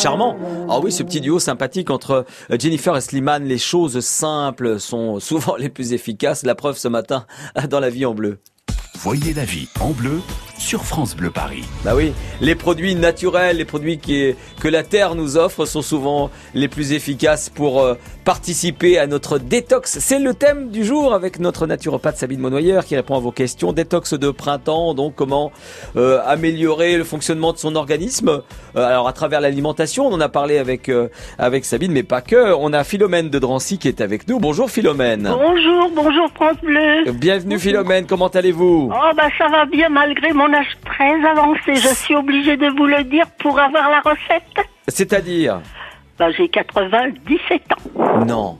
Charmant. 0.00 0.34
Ah 0.70 0.78
oui, 0.82 0.92
ce 0.92 1.02
petit 1.02 1.20
duo 1.20 1.38
sympathique 1.38 1.90
entre 1.90 2.24
euh, 2.50 2.56
Jennifer 2.58 2.96
et 2.96 3.02
Slimane. 3.02 3.44
Les 3.44 3.58
choses 3.58 4.00
simples 4.00 4.80
sont 4.80 5.20
souvent 5.20 5.56
les 5.58 5.68
plus 5.68 5.92
efficaces. 5.92 6.42
La 6.44 6.54
preuve 6.54 6.78
ce 6.78 6.88
matin 6.88 7.26
dans 7.68 7.80
la 7.80 7.90
vie 7.90 8.06
en 8.06 8.14
bleu. 8.14 8.38
Voyez 9.00 9.34
la 9.34 9.44
vie 9.44 9.68
en 9.80 9.90
bleu 9.90 10.20
sur 10.60 10.84
France 10.84 11.16
Bleu 11.16 11.30
Paris. 11.30 11.64
Bah 11.84 11.92
oui, 11.96 12.12
les 12.40 12.54
produits 12.54 12.94
naturels, 12.94 13.56
les 13.56 13.64
produits 13.64 13.98
qui, 13.98 14.34
que 14.60 14.68
la 14.68 14.82
terre 14.82 15.14
nous 15.14 15.36
offre 15.36 15.64
sont 15.64 15.82
souvent 15.82 16.30
les 16.54 16.68
plus 16.68 16.92
efficaces 16.92 17.48
pour 17.48 17.80
euh, 17.80 17.94
participer 18.24 18.98
à 18.98 19.06
notre 19.06 19.38
détox. 19.38 19.98
C'est 19.98 20.18
le 20.18 20.34
thème 20.34 20.70
du 20.70 20.84
jour 20.84 21.14
avec 21.14 21.40
notre 21.40 21.66
naturopathe 21.66 22.18
Sabine 22.18 22.40
Monnoyer 22.40 22.80
qui 22.86 22.94
répond 22.94 23.16
à 23.16 23.20
vos 23.20 23.32
questions. 23.32 23.72
Détox 23.72 24.14
de 24.14 24.30
printemps, 24.30 24.94
donc 24.94 25.14
comment 25.16 25.50
euh, 25.96 26.20
améliorer 26.26 26.96
le 26.96 27.04
fonctionnement 27.04 27.52
de 27.52 27.58
son 27.58 27.74
organisme. 27.74 28.42
Euh, 28.76 28.84
alors 28.84 29.08
à 29.08 29.12
travers 29.12 29.40
l'alimentation, 29.40 30.06
on 30.06 30.12
en 30.12 30.20
a 30.20 30.28
parlé 30.28 30.58
avec 30.58 30.88
euh, 30.88 31.08
avec 31.38 31.64
Sabine, 31.64 31.92
mais 31.92 32.02
pas 32.02 32.20
que. 32.20 32.52
On 32.54 32.72
a 32.72 32.84
Philomène 32.84 33.30
de 33.30 33.38
Drancy 33.38 33.78
qui 33.78 33.88
est 33.88 34.02
avec 34.02 34.28
nous. 34.28 34.38
Bonjour 34.38 34.70
Philomène. 34.70 35.22
Bonjour, 35.22 35.90
bonjour 35.94 36.28
France 36.34 36.58
Bleu. 36.62 37.10
Bienvenue 37.12 37.58
Philomène, 37.58 38.06
comment 38.06 38.28
allez-vous? 38.28 38.92
Oh 38.92 39.14
bah 39.16 39.28
ça 39.38 39.48
va 39.48 39.64
bien 39.64 39.88
malgré 39.88 40.32
mon 40.32 40.49
âge 40.54 40.76
très 40.84 41.24
avancé. 41.24 41.74
Je 41.76 41.94
suis 41.94 42.14
obligée 42.14 42.56
de 42.56 42.68
vous 42.68 42.86
le 42.86 43.04
dire 43.04 43.26
pour 43.38 43.58
avoir 43.58 43.90
la 43.90 44.00
recette. 44.00 44.66
C'est-à-dire 44.88 45.60
Bah 46.18 46.30
j'ai 46.32 46.48
97 46.48 47.62
ans. 47.72 48.24
Non. 48.26 48.58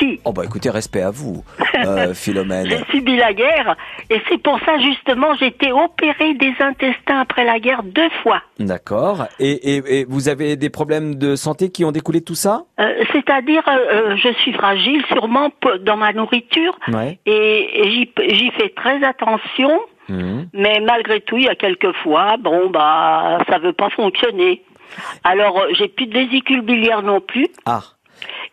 Si. 0.00 0.18
Oh 0.24 0.32
bah 0.32 0.42
écoutez, 0.44 0.70
respect 0.70 1.02
à 1.02 1.12
vous, 1.12 1.44
euh, 1.86 2.12
Philomène. 2.12 2.66
J'ai 2.68 2.84
subi 2.90 3.16
la 3.16 3.32
guerre 3.32 3.76
et 4.10 4.20
c'est 4.28 4.38
pour 4.42 4.58
ça 4.66 4.76
justement 4.80 5.34
j'ai 5.38 5.46
été 5.46 5.70
opérée 5.70 6.34
des 6.34 6.52
intestins 6.58 7.20
après 7.20 7.44
la 7.44 7.60
guerre 7.60 7.84
deux 7.84 8.10
fois. 8.24 8.42
D'accord. 8.58 9.26
Et, 9.38 9.76
et, 9.76 10.00
et 10.00 10.04
vous 10.08 10.28
avez 10.28 10.56
des 10.56 10.68
problèmes 10.68 11.14
de 11.14 11.36
santé 11.36 11.70
qui 11.70 11.84
ont 11.84 11.92
découlé 11.92 12.18
de 12.18 12.24
tout 12.24 12.34
ça? 12.34 12.64
Euh, 12.80 13.04
C'est-à-dire 13.12 13.62
euh, 13.68 14.16
je 14.16 14.32
suis 14.42 14.52
fragile 14.52 15.04
sûrement 15.12 15.50
dans 15.82 15.96
ma 15.96 16.12
nourriture 16.12 16.76
Ouais. 16.88 17.20
et, 17.24 18.08
j'y 18.30 18.50
fais 18.58 18.70
très 18.70 19.04
attention. 19.04 19.78
Mhm. 20.08 20.48
Mais 20.52 20.80
malgré 20.80 21.20
tout, 21.20 21.36
il 21.36 21.44
y 21.44 21.48
a 21.48 21.54
quelques 21.54 21.92
fois, 22.02 22.36
bon 22.38 22.70
bah, 22.70 23.38
ça 23.48 23.58
veut 23.58 23.72
pas 23.72 23.90
fonctionner. 23.90 24.62
Alors, 25.24 25.58
euh, 25.60 25.68
j'ai 25.74 25.88
plus 25.88 26.06
de 26.06 26.14
vésicule 26.14 26.62
biliaire 26.62 27.02
non 27.02 27.20
plus. 27.20 27.48
Ah. 27.66 27.82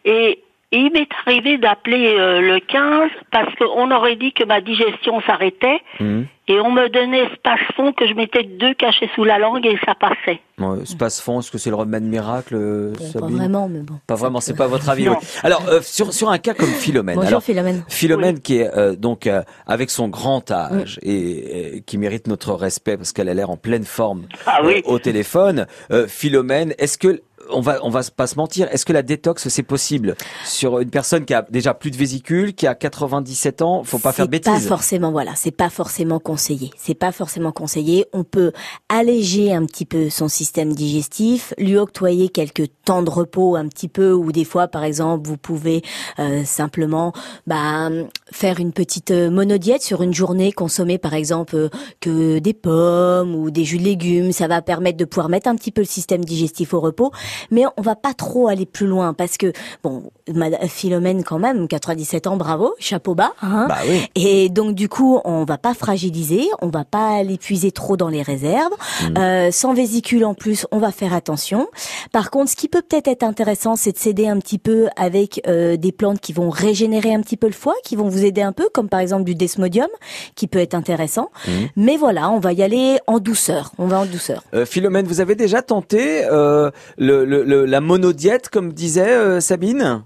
Et, 0.04 0.44
et 0.76 0.80
il 0.80 0.92
m'est 0.92 1.08
arrivé 1.26 1.58
d'appeler 1.58 2.16
euh, 2.20 2.42
le 2.42 2.60
15 2.60 3.10
parce 3.32 3.54
qu'on 3.56 3.90
aurait 3.92 4.16
dit 4.18 4.34
que 4.34 4.44
ma 4.44 4.60
digestion 4.62 5.22
s'arrêtait 5.22 5.80
Mhm. 6.00 6.26
et 6.50 6.60
on 6.60 6.72
me 6.72 6.90
donnait 6.90 7.28
Spasfon 7.36 7.94
que 7.94 8.06
je 8.08 8.14
mettais 8.14 8.44
deux 8.44 8.74
cachets 8.74 9.10
sous 9.16 9.24
la 9.24 9.40
langue 9.40 9.66
et 9.66 9.78
ça 9.86 9.96
passait. 9.96 10.42
Bon, 10.58 10.84
Space 10.86 11.22
fond, 11.22 11.40
est-ce 11.40 11.52
que 11.52 11.58
c'est 11.58 11.70
le 11.70 11.76
remède 11.76 12.04
miracle, 12.04 12.56
euh, 12.56 12.94
Pas 13.14 13.20
vraiment, 13.28 13.68
mais 13.70 13.80
bon. 13.80 13.96
Pas 14.08 14.16
vraiment, 14.16 14.40
c'est 14.42 14.56
pas 14.56 14.68
votre 14.68 14.90
avis. 14.90 15.06
Non. 15.06 15.18
oui. 15.20 15.28
Alors, 15.44 15.64
euh, 15.70 15.82
sur 15.82 16.14
sur 16.14 16.30
un 16.30 16.38
cas 16.38 16.54
comme 16.54 16.68
Philomène. 16.70 17.16
Bonjour 17.16 17.28
alors, 17.30 17.44
Philomène. 17.44 17.84
Philomène 17.90 18.40
qui 18.40 18.58
est 18.60 18.70
euh, 18.78 18.96
donc 18.96 19.28
euh, 19.28 19.42
avec 19.68 19.90
son 19.90 20.08
grand 20.08 20.50
âge 20.52 21.00
et, 21.04 21.78
et 21.78 21.82
qui 21.82 21.98
mérite 21.98 22.28
notre 22.28 22.54
respect 22.54 22.98
parce 22.98 23.12
qu'elle 23.14 23.30
a 23.30 23.34
l'air 23.34 23.50
en 23.50 23.58
pleine 23.58 23.84
forme 23.86 24.28
Ah 24.46 24.60
oui. 24.64 24.82
euh, 24.86 24.92
au 24.92 25.00
téléphone. 25.00 25.68
Euh, 25.92 26.08
Philomène, 26.08 26.74
est-ce 26.78 26.98
que 26.98 27.22
on 27.52 27.62
va 27.62 27.80
on 27.84 27.90
va 27.90 28.02
pas 28.16 28.28
se 28.28 28.36
mentir. 28.36 28.68
Est-ce 28.72 28.86
que 28.86 28.94
la 28.94 29.02
détox 29.02 29.48
c'est 29.48 29.64
possible 29.64 30.16
sur 30.46 30.80
une 30.80 30.90
personne 30.90 31.26
qui 31.26 31.34
a 31.34 31.46
déjà 31.50 31.74
plus 31.74 31.92
de 31.92 31.98
vésicule, 31.98 32.54
qui 32.54 32.68
a 32.68 32.76
97 32.76 33.62
ans 33.62 33.84
Faut 33.84 34.00
pas 34.00 34.12
faire 34.12 34.28
de 34.28 34.36
C'est 34.36 34.44
pas 34.44 34.52
bêtises. 34.54 34.68
forcément, 34.68 35.12
voilà, 35.12 35.32
c'est 35.36 35.52
pas 35.52 35.70
forcément 35.70 36.20
conseillé. 36.20 36.72
C'est 36.78 36.94
pas 36.96 37.12
forcément 37.12 37.52
conseillé. 37.52 38.06
On 38.14 38.24
peut 38.24 38.52
alléger 38.90 39.54
un 39.54 39.66
petit 39.66 39.86
peu 39.86 40.10
son 40.10 40.28
système 40.28 40.74
digestif, 40.74 41.54
lui 41.58 41.78
octroyer 41.78 42.30
quelques 42.30 42.68
temps 42.84 43.04
de 43.04 43.10
repos 43.10 43.56
un 43.56 43.68
petit 43.68 43.88
peu, 43.88 44.12
ou 44.14 44.32
des 44.32 44.46
fois, 44.46 44.68
par 44.68 44.84
exemple, 44.84 45.28
vous 45.28 45.38
pouvez 45.38 45.82
euh, 46.20 46.44
simplement 46.44 47.14
bah, 47.48 47.90
faire 48.32 48.60
une 48.60 48.72
petite 48.74 49.12
euh, 49.12 49.30
monodiète 49.30 49.82
sur 49.82 50.02
une 50.02 50.14
journée, 50.14 50.52
consommer 50.52 50.98
par 50.98 51.14
exemple 51.14 51.70
que 52.00 52.40
des 52.40 52.54
pommes 52.54 53.36
ou 53.36 53.52
des 53.52 53.64
jus 53.66 53.78
de 53.78 53.84
légumes. 53.84 54.32
Ça 54.32 54.48
va 54.48 54.62
permettre 54.62 54.98
de 54.98 55.06
pouvoir 55.06 55.30
mettre 55.30 55.48
un 55.48 55.56
petit 55.56 55.72
peu 55.72 55.82
le 55.82 55.88
système 55.88 56.24
digestif 56.24 56.74
au 56.74 56.80
repos, 56.80 57.12
mais 57.52 57.64
on 57.78 57.82
va 57.82 57.96
pas 57.96 58.14
trop 58.14 58.48
aller 58.48 58.66
plus 58.66 58.88
loin 58.88 59.14
parce 59.14 59.38
que 59.38 59.52
bon, 59.84 60.04
Madame 60.34 60.68
Philomène 60.68 61.24
quand 61.24 61.40
même, 61.40 61.68
97 61.68 62.28
ans, 62.28 62.38
bravo, 62.38 62.74
chapeau 62.80 63.16
bas. 63.16 63.34
Hein 63.42 63.68
Bah 63.70 63.78
oui. 63.88 64.08
et 64.16 64.50
donc 64.50 64.76
du 64.76 64.90
coup, 64.90 65.20
on 65.26 65.44
va 65.44 65.58
pas 65.58 65.74
fragiliser, 65.74 66.48
on 66.62 66.70
va 66.70 66.86
pas 66.86 67.24
l'épuiser 67.24 67.72
trop 67.72 67.98
dans 67.98 68.10
les 68.10 68.22
réserves. 68.22 68.74
Mm. 69.02 69.18
Euh, 69.18 69.52
sans 69.52 69.74
vésicule 69.74 70.26
en 70.26 70.34
plus, 70.34 70.66
on 70.72 70.80
va 70.80 70.92
faire 70.92 71.14
attention. 71.14 71.68
Par 72.12 72.32
contre, 72.32 72.52
ce 72.52 72.56
qui 72.56 72.68
peut 72.68 72.82
peut-être 72.82 73.08
être 73.08 73.24
intéressant, 73.24 73.76
c'est 73.76 73.92
de 73.92 73.98
s'aider 73.98 74.28
un 74.28 74.40
petit 74.40 74.58
peu 74.58 74.88
avec 74.96 75.42
euh, 75.48 75.78
des 75.78 75.92
plantes 75.92 76.20
qui 76.20 76.34
vont 76.34 76.50
régénérer 76.50 77.14
un 77.14 77.22
petit 77.22 77.38
peu 77.38 77.48
le 77.48 77.54
foie, 77.54 77.76
qui 77.84 77.96
vont 77.96 78.08
vous 78.08 78.26
aider 78.26 78.42
un 78.42 78.52
peu, 78.52 78.70
comme 78.74 78.90
par 78.90 79.00
exemple 79.00 79.24
du 79.24 79.36
desmodium, 79.36 79.88
qui 80.36 80.48
peut 80.48 80.60
être 80.60 80.74
intéressant. 80.74 81.30
Mhm. 81.48 81.70
Mais 81.76 81.98
voilà, 81.98 82.30
on 82.30 82.40
va 82.40 82.54
y 82.54 82.64
aller 82.64 83.00
en 83.08 83.20
douceur. 83.20 83.72
On 83.78 83.88
va 83.88 84.00
en 84.00 84.06
douceur. 84.06 84.44
Euh, 84.54 84.66
Philomène, 84.66 85.06
vous 85.06 85.22
avez 85.22 85.36
déjà 85.36 85.62
tenté 85.62 86.26
euh, 86.26 86.72
le, 86.98 87.25
le- 87.26 87.44
le- 87.44 87.66
la 87.66 87.82
monodiète, 87.82 88.50
comme 88.50 88.72
disait 88.74 89.10
euh, 89.12 89.40
Sabine? 89.40 90.04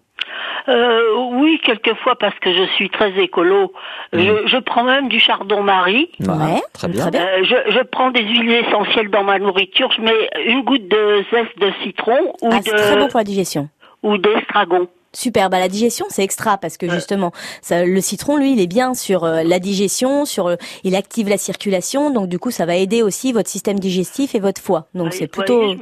Euh, 0.68 1.00
oui, 1.32 1.60
quelquefois 1.64 2.16
parce 2.20 2.38
que 2.40 2.54
je 2.54 2.64
suis 2.76 2.90
très 2.92 3.12
écolo. 3.20 3.74
Je, 4.14 4.20
je 4.46 4.58
prends 4.58 4.84
même 4.84 5.10
du 5.10 5.20
chardon-marie. 5.20 6.10
Ouais, 6.20 6.62
très 6.74 6.88
bien. 6.88 7.02
très 7.02 7.12
bien. 7.12 7.22
Euh, 7.26 7.44
je, 7.44 7.72
je 7.72 7.80
prends 7.84 8.12
des 8.12 8.22
huiles 8.22 8.52
essentielles 8.68 9.10
dans 9.10 9.24
ma 9.24 9.40
nourriture. 9.40 9.92
Je 9.96 10.02
mets 10.02 10.30
une 10.46 10.62
goutte 10.64 10.88
de 10.88 11.24
zeste 11.32 11.58
de 11.60 11.72
citron 11.84 12.20
ou 12.44 12.50
Ah, 12.52 12.60
c'est 12.64 12.72
très 12.76 12.96
bon 12.98 13.06
de 13.06 13.10
pour 13.10 13.18
la 13.20 13.24
digestion. 13.24 13.70
ou 14.04 14.18
d'estragon. 14.20 14.88
Super, 15.14 15.50
bah 15.50 15.60
la 15.60 15.68
digestion 15.68 16.06
c'est 16.10 16.24
extra 16.24 16.58
parce 16.58 16.78
que 16.78 16.90
justement 16.90 17.32
ça, 17.62 17.86
le 17.86 18.02
citron 18.02 18.38
lui 18.38 18.54
il 18.54 18.62
est 18.62 18.68
bien 18.68 18.94
sur 18.94 19.24
euh, 19.24 19.44
la 19.44 19.60
digestion, 19.60 20.26
sur 20.26 20.48
euh, 20.48 20.56
il 20.84 20.96
active 20.96 21.30
la 21.30 21.38
circulation 21.38 22.12
donc 22.12 22.28
du 22.28 22.40
coup 22.40 22.52
ça 22.52 22.66
va 22.66 22.76
aider 22.76 23.02
aussi 23.02 23.32
votre 23.34 23.50
système 23.50 23.80
digestif 23.80 24.36
et 24.36 24.40
votre 24.40 24.62
foie 24.62 24.88
donc 24.94 25.14
c'est 25.14 25.28
plutôt 25.28 25.76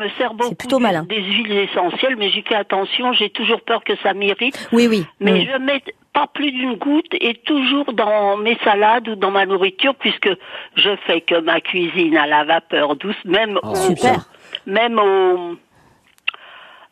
c'est 0.48 0.58
plutôt 0.58 0.80
malin. 0.80 1.04
des 1.04 1.22
huiles 1.22 1.52
essentielles, 1.52 2.16
mais 2.18 2.30
j'y 2.30 2.42
fais 2.42 2.56
attention. 2.56 3.14
J'ai 3.14 3.30
toujours 3.30 3.62
peur 3.62 3.84
que 3.84 3.94
ça 4.04 4.14
m'irrite. 4.14 4.68
Oui 4.72 4.88
oui. 4.88 5.06
Mais 5.20 5.34
oui. 5.34 5.50
je 5.52 5.58
mets 5.58 5.84
pas 6.14 6.28
plus 6.34 6.52
d'une 6.52 6.76
goutte 6.76 7.14
et 7.14 7.36
toujours 7.46 7.94
dans 7.94 8.38
mes 8.38 8.58
salades 8.64 9.08
ou 9.08 9.16
dans 9.16 9.32
ma 9.32 9.46
nourriture 9.46 9.96
puisque 9.96 10.30
je 10.76 10.96
fais 11.06 11.22
que 11.22 11.40
ma 11.40 11.62
cuisine 11.62 12.18
à 12.18 12.28
la 12.28 12.44
vapeur 12.44 12.96
douce, 12.96 13.16
même 13.26 13.60
Oh, 13.64 13.70
au, 13.72 13.76
Super. 13.76 14.28
même 14.66 15.00
au 15.00 15.56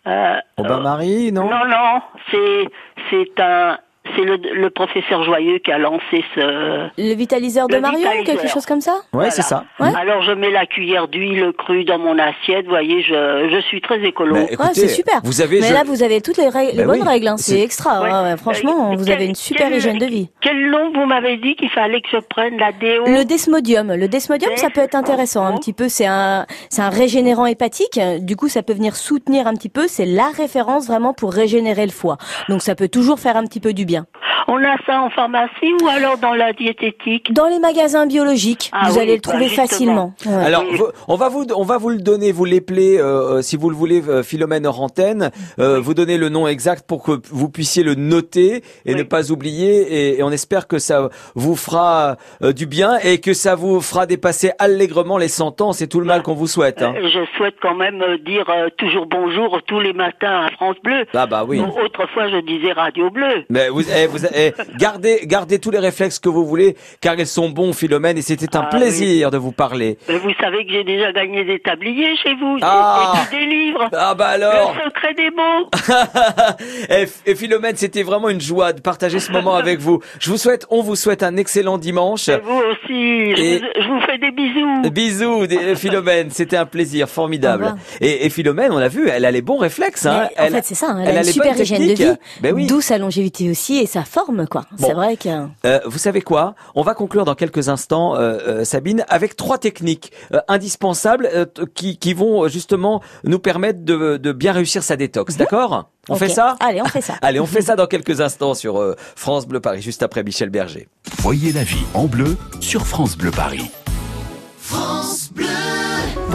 euh, 0.07 0.37
Au 0.57 0.63
bain-marie, 0.63 1.31
non? 1.31 1.49
Non 1.49 1.65
non 1.67 2.01
c'est 2.31 2.67
c'est 3.09 3.39
un 3.39 3.77
c'est 4.15 4.21
le, 4.23 4.37
le 4.37 4.69
professeur 4.69 5.23
Joyeux 5.23 5.59
qui 5.59 5.71
a 5.71 5.77
lancé 5.77 6.23
ce 6.35 6.89
Le 6.97 7.13
vitaliseur 7.15 7.67
de 7.67 7.75
Le 7.75 7.81
Marion 7.81 7.99
vitaliseur. 7.99 8.25
quelque 8.41 8.47
chose 8.51 8.65
comme 8.65 8.81
ça 8.81 8.91
Ouais, 8.93 8.99
Voilà. 9.13 9.31
c'est 9.31 9.41
ça. 9.41 9.63
Ouais. 9.79 9.89
Alors 9.95 10.21
je 10.23 10.31
mets 10.31 10.51
la 10.51 10.65
cuillère 10.65 11.07
d'huile 11.07 11.51
crue 11.57 11.83
dans 11.85 11.97
mon 11.99 12.17
assiette, 12.19 12.65
vous 12.65 12.69
voyez, 12.71 13.01
je, 13.01 13.49
je 13.51 13.61
suis 13.67 13.81
très 13.81 13.99
écolo. 14.03 14.35
Bah, 14.35 14.41
Ouais, 14.65 14.69
c'est 14.73 14.87
super. 14.87 15.21
Vous 15.23 15.41
avez 15.41 15.59
Mais 15.61 15.67
je- 15.67 15.73
là 15.73 15.83
vous 15.85 16.03
avez 16.03 16.21
toutes 16.21 16.37
les, 16.37 16.49
règles, 16.49 16.71
les 16.73 16.77
Bah 16.83 16.85
bonnes 16.93 17.01
oui, 17.01 17.07
règles 17.07 17.27
hein. 17.27 17.37
c'est 17.37 17.53
c'est- 17.53 17.61
extra 17.61 18.01
Ouais. 18.01 18.11
ouais, 18.11 18.21
ouais. 18.31 18.37
franchement 18.37 18.91
Euh, 18.91 18.95
vous 18.97 19.05
quel- 19.05 19.13
avez 19.15 19.25
une 19.25 19.35
super 19.35 19.67
quel- 19.67 19.77
hygiène 19.77 19.97
de 19.97 20.05
vie. 20.05 20.29
Quel 20.41 20.69
nom 20.69 20.91
vous 20.93 21.05
m'avez 21.05 21.37
dit 21.37 21.55
qu'il 21.55 21.69
fallait 21.69 22.01
que 22.01 22.09
je 22.11 22.17
prenne 22.17 22.57
la 22.57 22.71
déo? 22.71 23.05
Le 23.05 23.23
desmodium, 23.23 23.93
le 23.93 24.07
desmodium, 24.07 24.51
ça 24.55 24.69
peut 24.69 24.81
être 24.81 24.95
intéressant 24.95 25.45
un 25.45 25.57
petit 25.57 25.73
peu. 25.73 25.89
C'est 25.89 26.05
un, 26.07 26.45
c'est 26.69 26.81
un 26.81 26.89
régénérant 26.89 27.45
hépatique. 27.45 27.99
Du 28.19 28.35
coup, 28.35 28.47
ça 28.49 28.63
peut 28.63 28.73
venir 28.73 28.95
soutenir 28.95 29.47
un 29.47 29.53
petit 29.53 29.69
peu. 29.69 29.87
C'est 29.87 30.05
la 30.05 30.29
référence 30.35 30.87
vraiment 30.87 31.13
pour 31.13 31.31
régénérer 31.33 31.85
le 31.85 31.91
foie. 31.91 32.17
Donc, 32.49 32.61
ça 32.61 32.75
peut 32.75 32.87
toujours 32.89 33.19
faire 33.19 33.37
un 33.37 33.43
petit 33.45 33.59
peu 33.59 33.73
du 33.73 33.85
bien. 33.85 33.94
On 34.47 34.63
a 34.63 34.75
ça 34.85 35.01
en 35.01 35.09
pharmacie 35.09 35.73
ou 35.81 35.87
alors 35.87 36.17
dans 36.19 36.33
la 36.35 36.53
diététique? 36.53 37.33
Dans 37.33 37.47
les 37.47 37.57
magasins 37.57 38.05
biologiques, 38.05 38.69
Ah 38.73 38.89
vous 38.89 38.95
oui, 38.97 39.01
allez 39.01 39.15
le 39.15 39.21
bah, 39.21 39.31
trouver 39.31 39.49
facilement. 39.49 40.13
Ouais. 40.25 40.33
Alors, 40.33 40.63
on 41.07 41.15
va 41.15 41.29
vous, 41.29 41.47
on 41.55 41.63
va 41.63 41.77
vous 41.79 41.89
le 41.89 41.97
donner, 41.97 42.31
vous 42.31 42.45
l'épeler, 42.45 42.97
euh, 42.99 43.37
euh, 43.37 43.41
si 43.41 43.57
vous 43.57 43.71
le 43.71 43.75
voulez, 43.75 44.03
euh, 44.07 44.21
Philomène 44.21 44.67
hors 44.67 44.81
antenne. 44.81 45.31
Euh, 45.59 45.79
Vous 45.79 45.95
donner 45.95 46.17
le 46.17 46.29
nom 46.29 46.47
exact 46.47 46.85
pour 46.87 47.01
que 47.03 47.13
vous 47.31 47.49
puissiez 47.49 47.81
le 47.83 47.95
noter 47.95 48.57
et 48.85 48.93
Oui. 48.93 48.95
ne 48.95 49.03
pas 49.03 49.31
oublier. 49.31 49.81
Et, 49.81 50.19
et 50.19 50.23
on 50.23 50.29
espère 50.31 50.67
que 50.67 50.77
ça 50.77 51.09
vous 51.33 51.55
fera 51.55 52.17
euh, 52.43 52.53
du 52.53 52.67
bien 52.67 52.97
et 53.03 53.19
que 53.19 53.33
ça 53.33 53.55
vous 53.55 53.81
fera 53.81 54.05
dépasser 54.05 54.51
allègrement 54.59 55.17
les 55.17 55.27
100 55.27 55.61
ans. 55.61 55.73
C'est 55.73 55.87
tout 55.87 55.99
le 55.99 56.05
mal 56.05 56.21
qu'on 56.21 56.35
vous 56.35 56.47
souhaite. 56.47 56.83
Hein. 56.83 56.93
Je 57.01 57.25
souhaite 57.37 57.55
quand 57.61 57.75
même 57.75 58.03
dire 58.25 58.45
euh, 58.49 58.69
toujours 58.77 59.07
bonjour 59.07 59.59
tous 59.65 59.79
les 59.79 59.93
matins 59.93 60.45
à 60.45 60.49
France 60.51 60.75
Bleu. 60.83 61.05
Ah 61.15 61.25
bah 61.25 61.45
oui. 61.47 61.59
Bon, 61.59 61.73
Autrefois, 61.83 62.27
je 62.29 62.37
disais 62.41 62.73
Radio 62.73 63.09
Bleu. 63.09 63.43
Mais 63.49 63.69
vous, 63.69 63.81
eh, 63.95 64.07
vous 64.07 64.25
eh, 64.25 64.53
gardez, 64.77 65.21
gardez 65.25 65.59
tous 65.59 65.71
les 65.71 65.79
réflexes 65.79 66.19
que 66.19 66.29
vous 66.29 66.45
voulez, 66.45 66.75
car 67.01 67.15
ils 67.19 67.27
sont 67.27 67.49
bons, 67.49 67.73
Philomène, 67.73 68.17
et 68.17 68.21
c'était 68.21 68.55
un 68.55 68.61
Ah 68.71 68.75
plaisir 68.75 69.31
de 69.31 69.37
vous 69.37 69.51
parler. 69.51 69.97
Mais 70.07 70.17
vous 70.17 70.31
savez 70.39 70.65
que 70.65 70.71
j'ai 70.71 70.83
déjà 70.83 71.11
gagné 71.11 71.43
des 71.45 71.59
tabliers 71.59 72.15
chez 72.17 72.33
vous. 72.35 72.57
J'ai 72.57 72.63
Ah. 72.65 73.13
écrit 73.25 73.37
des 73.39 73.45
livres. 73.45 73.89
Ah 73.93 74.13
bah 74.15 74.27
alors 74.27 74.75
Le 74.75 74.89
secret 74.89 75.13
des 75.15 75.31
mots. 75.31 75.69
et, 76.89 77.31
et 77.31 77.35
Philomène, 77.35 77.75
c'était 77.75 78.03
vraiment 78.03 78.29
une 78.29 78.41
joie 78.41 78.73
de 78.73 78.81
partager 78.81 79.19
ce 79.19 79.31
moment 79.31 79.55
avec 79.55 79.79
vous. 79.79 79.99
Je 80.19 80.29
vous 80.29 80.37
souhaite, 80.37 80.65
on 80.69 80.81
vous 80.81 80.95
souhaite 80.95 81.23
un 81.23 81.37
excellent 81.37 81.77
dimanche. 81.77 82.29
Et 82.29 82.37
vous 82.37 82.53
aussi. 82.71 83.35
Je, 83.35 83.41
Et- 83.41 83.59
vous, 83.59 83.65
je 83.81 83.87
vous 83.87 83.99
fais 84.01 84.17
des 84.17 84.31
bisous. 84.31 84.89
Bisous, 84.91 85.47
des- 85.47 85.75
Philomène, 85.75 86.29
c'était 86.31 86.57
un 86.57 86.65
plaisir 86.65 87.07
formidable. 87.09 87.75
Et, 88.01 88.25
et 88.25 88.29
Philomène, 88.29 88.71
on 88.71 88.77
l'a 88.79 88.87
vu, 88.87 89.07
elle 89.09 89.25
a 89.25 89.31
les 89.31 89.41
bons 89.41 89.57
réflexes. 89.57 90.05
Hein. 90.05 90.27
Mais 90.37 90.41
en 90.41 90.45
Elle- 90.47 90.53
fait, 90.53 90.65
c'est 90.65 90.75
ça. 90.75 90.87
hein, 90.91 90.99
Elle, 91.01 91.09
elle 91.09 91.15
a 91.15 91.19
a 91.19 91.21
une 91.21 91.25
les 91.27 91.31
super 91.31 91.51
bonnes 91.53 91.61
hygiène 91.61 91.81
de 91.81 91.87
techniques. 91.87 92.07
vie. 92.07 92.17
Ben 92.41 92.53
oui. 92.55 92.67
D'où 92.67 92.81
sa 92.81 92.97
longévité 92.97 93.49
aussi 93.49 93.74
et 93.79 93.85
sa 93.85 94.03
forme, 94.03 94.47
quoi. 94.47 94.65
Bon. 94.77 94.87
C'est 94.87 94.93
vrai 94.93 95.17
que. 95.17 95.29
Euh, 95.65 95.79
vous 95.85 95.97
savez 95.97 96.21
quoi? 96.21 96.55
On 96.75 96.81
va 96.81 96.93
conclure 96.93 97.25
dans 97.25 97.35
quelques 97.35 97.69
instants, 97.69 98.15
euh, 98.15 98.37
euh, 98.47 98.63
Sabine, 98.65 99.05
avec 99.07 99.35
trois 99.35 99.57
techniques 99.57 100.11
euh, 100.33 100.39
indispensables 100.47 101.29
euh, 101.33 101.45
qui, 101.73 101.97
qui 101.97 102.13
vont 102.13 102.47
justement 102.47 103.01
nous 103.23 103.39
permettre 103.39 103.83
de, 103.83 104.17
de 104.17 104.31
bien 104.31 104.51
réussir 104.51 104.83
sa 104.83 104.95
détox. 104.95 105.37
D'accord? 105.37 105.89
On 106.09 106.15
fait 106.15 106.29
ça? 106.29 106.55
Allez, 106.59 106.81
on 106.81 106.85
fait 106.85 107.01
ça. 107.01 107.15
Allez, 107.21 107.39
on 107.39 107.45
fait 107.45 107.61
ça 107.61 107.75
dans 107.75 107.87
quelques 107.87 108.21
instants 108.21 108.53
sur 108.53 108.79
euh, 108.79 108.95
France 109.15 109.47
Bleu 109.47 109.59
Paris, 109.59 109.81
juste 109.81 110.03
après 110.03 110.23
Michel 110.23 110.49
Berger. 110.49 110.87
Voyez 111.19 111.51
la 111.51 111.63
vie 111.63 111.83
en 111.93 112.05
bleu 112.05 112.37
sur 112.59 112.85
France 112.85 113.17
Bleu 113.17 113.31
Paris. 113.31 113.71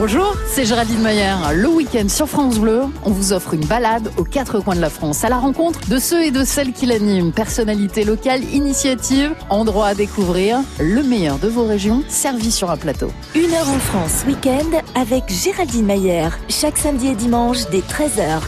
Bonjour, 0.02 0.34
c'est 0.46 0.64
Géraldine 0.64 1.02
Mayer. 1.02 1.34
Le 1.54 1.68
week-end 1.68 2.08
sur 2.08 2.26
France 2.26 2.58
Bleu, 2.58 2.84
on 3.04 3.10
vous 3.10 3.34
offre 3.34 3.52
une 3.52 3.66
balade 3.66 4.10
aux 4.16 4.24
quatre 4.24 4.58
coins 4.58 4.74
de 4.74 4.80
la 4.80 4.88
France 4.88 5.24
à 5.24 5.28
la 5.28 5.36
rencontre 5.36 5.86
de 5.90 5.98
ceux 5.98 6.24
et 6.24 6.30
de 6.30 6.42
celles 6.42 6.72
qui 6.72 6.86
l'animent. 6.86 7.32
Personnalités 7.32 8.04
locales, 8.04 8.42
initiatives, 8.44 9.34
endroits 9.50 9.88
à 9.88 9.94
découvrir, 9.94 10.60
le 10.80 11.02
meilleur 11.02 11.38
de 11.38 11.48
vos 11.48 11.66
régions 11.66 12.02
servi 12.08 12.50
sur 12.50 12.70
un 12.70 12.78
plateau. 12.78 13.12
Une 13.34 13.52
heure 13.52 13.68
en 13.68 13.78
France, 13.78 14.24
week-end 14.26 14.80
avec 14.94 15.24
Géraldine 15.28 15.84
Mayer. 15.84 16.30
Chaque 16.48 16.78
samedi 16.78 17.08
et 17.08 17.14
dimanche 17.14 17.68
dès 17.70 17.80
13h. 17.80 18.40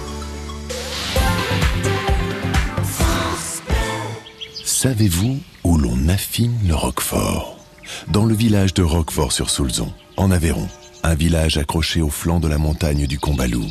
Savez-vous 4.65 5.37
où 5.65 5.77
l'on 5.77 6.09
affine 6.09 6.57
le 6.67 6.75
roquefort? 6.75 7.59
Dans 8.09 8.25
le 8.25 8.35
village 8.35 8.73
de 8.73 8.83
Roquefort-sur-Soulzon, 8.83 9.93
en 10.17 10.31
Aveyron, 10.31 10.67
un 11.03 11.15
village 11.15 11.59
accroché 11.59 12.01
au 12.01 12.11
flanc 12.11 12.41
de 12.41 12.49
la 12.49 12.59
montagne 12.59 13.07
du 13.07 13.19
Combalou. 13.19 13.65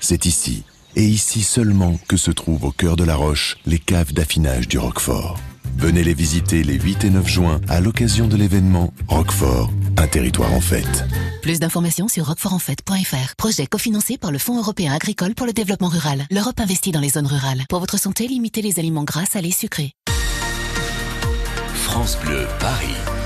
C'est 0.00 0.26
ici, 0.26 0.64
et 0.96 1.04
ici 1.04 1.42
seulement, 1.42 1.98
que 2.08 2.16
se 2.16 2.30
trouvent 2.30 2.64
au 2.64 2.72
cœur 2.72 2.96
de 2.96 3.04
la 3.04 3.16
roche 3.16 3.56
les 3.66 3.78
caves 3.78 4.12
d'affinage 4.12 4.68
du 4.68 4.78
Roquefort. 4.78 5.38
Venez 5.76 6.04
les 6.04 6.14
visiter 6.14 6.62
les 6.62 6.78
8 6.78 7.04
et 7.04 7.10
9 7.10 7.26
juin 7.26 7.60
à 7.68 7.80
l'occasion 7.80 8.26
de 8.26 8.36
l'événement 8.36 8.92
Roquefort, 9.08 9.70
un 9.96 10.06
territoire 10.06 10.52
en 10.52 10.60
fête. 10.60 11.04
Plus 11.40 11.60
d'informations 11.60 12.08
sur 12.08 12.26
roquefortenfait.fr. 12.26 13.34
Projet 13.36 13.66
cofinancé 13.66 14.18
par 14.18 14.30
le 14.30 14.38
Fonds 14.38 14.58
européen 14.58 14.92
agricole 14.92 15.34
pour 15.34 15.46
le 15.46 15.52
développement 15.52 15.88
rural. 15.88 16.24
L'Europe 16.30 16.60
investit 16.60 16.92
dans 16.92 17.00
les 17.00 17.10
zones 17.10 17.26
rurales. 17.26 17.64
Pour 17.68 17.80
votre 17.80 17.98
santé, 17.98 18.28
limitez 18.28 18.62
les 18.62 18.78
aliments 18.78 19.04
gras, 19.04 19.26
salés, 19.26 19.50
sucrés. 19.50 19.92
France 21.74 22.16
Bleu 22.24 22.46
Paris. 22.60 23.21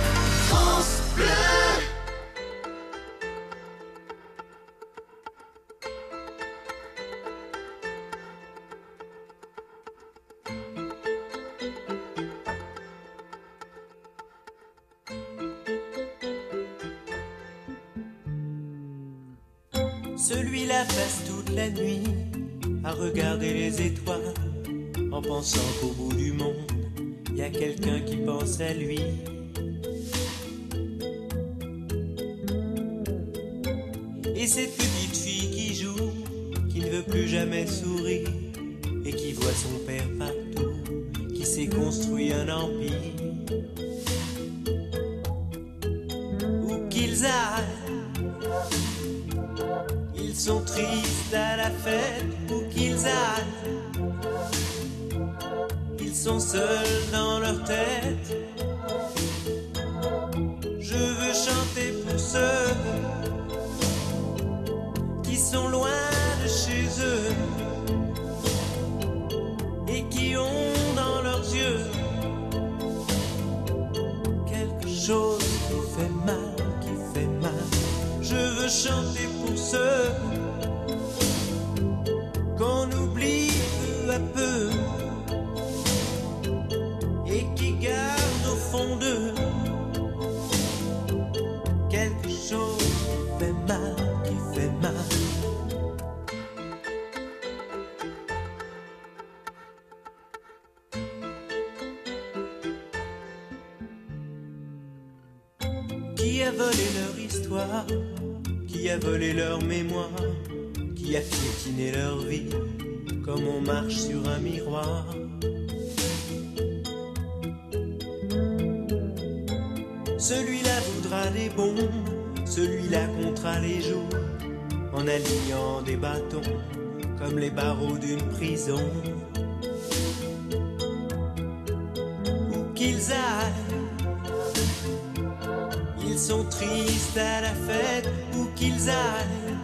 À 137.27 137.41
la 137.41 137.55
fête 137.69 138.09
où 138.37 138.47
qu'ils 138.55 138.89
aillent. 138.89 139.57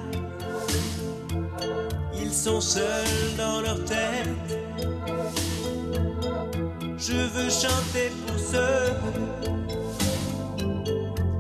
Ils 2.21 2.33
sont 2.33 2.61
seuls 2.61 3.37
dans 3.37 3.61
leur 3.61 3.85
tête. 3.85 4.51
Je 6.99 7.19
veux 7.35 7.51
chanter 7.51 8.11
pour 8.27 8.39
ceux 8.53 8.87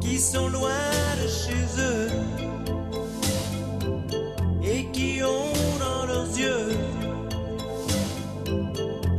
qui 0.00 0.18
sont 0.18 0.48
loin 0.48 0.86
de 1.22 1.28
chez 1.28 1.62
eux 1.90 2.08
et 4.62 4.86
qui 4.92 5.22
ont 5.22 5.78
dans 5.78 6.06
leurs 6.06 6.30
yeux 6.36 6.76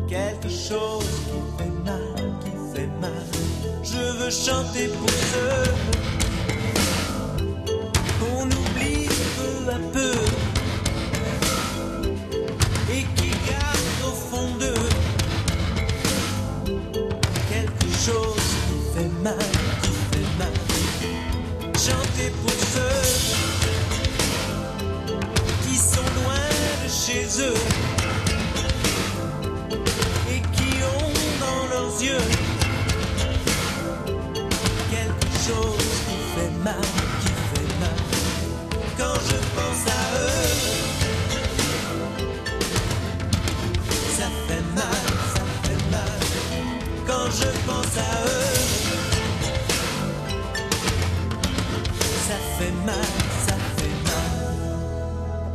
quelque 0.08 0.50
chose 0.50 1.14
qui 1.28 1.40
fait 1.58 1.76
mal, 1.86 2.16
qui 2.44 2.54
fait 2.74 2.92
mal. 3.02 3.28
Je 3.84 4.04
veux 4.20 4.32
chanter 4.32 4.88
pour 4.88 5.10
ceux 5.10 6.13
peu 9.72 10.12
et 12.92 13.04
qui 13.16 13.30
gardent 13.48 14.04
au 14.06 14.12
fond 14.12 14.50
d'eux 14.60 14.90
quelque 17.50 17.90
chose 18.06 18.48
qui 18.68 18.78
fait 18.94 19.12
mal, 19.24 19.38
qui 19.82 19.92
fait 20.12 20.30
mal. 20.38 20.54
Chanter 21.76 22.30
pour 22.42 22.58
ceux 22.74 23.02
qui 25.64 25.76
sont 25.78 26.10
loin 26.20 26.46
de 26.84 26.90
chez 26.90 27.26
eux 27.42 27.60
et 30.30 30.42
qui 30.56 30.72
ont 30.84 31.14
dans 31.40 31.64
leurs 31.74 32.02
yeux 32.02 32.28
quelque 34.92 35.32
chose 35.48 35.88
qui 36.06 36.18
fait 36.36 36.64
mal. 36.64 37.03
Quand 38.98 39.20
je 39.30 39.38
pense 39.56 39.84
à 39.88 40.04
eux, 40.20 40.54
ça 44.18 44.28
fait 44.48 44.66
mal, 44.76 45.06
ça 45.36 45.44
fait 45.64 45.84
mal. 45.92 46.20
Quand 47.08 47.28
je 47.32 47.50
pense 47.68 47.98
à 47.98 48.14
eux, 48.28 48.58
ça 52.28 52.38
fait 52.58 52.76
mal. 52.86 53.23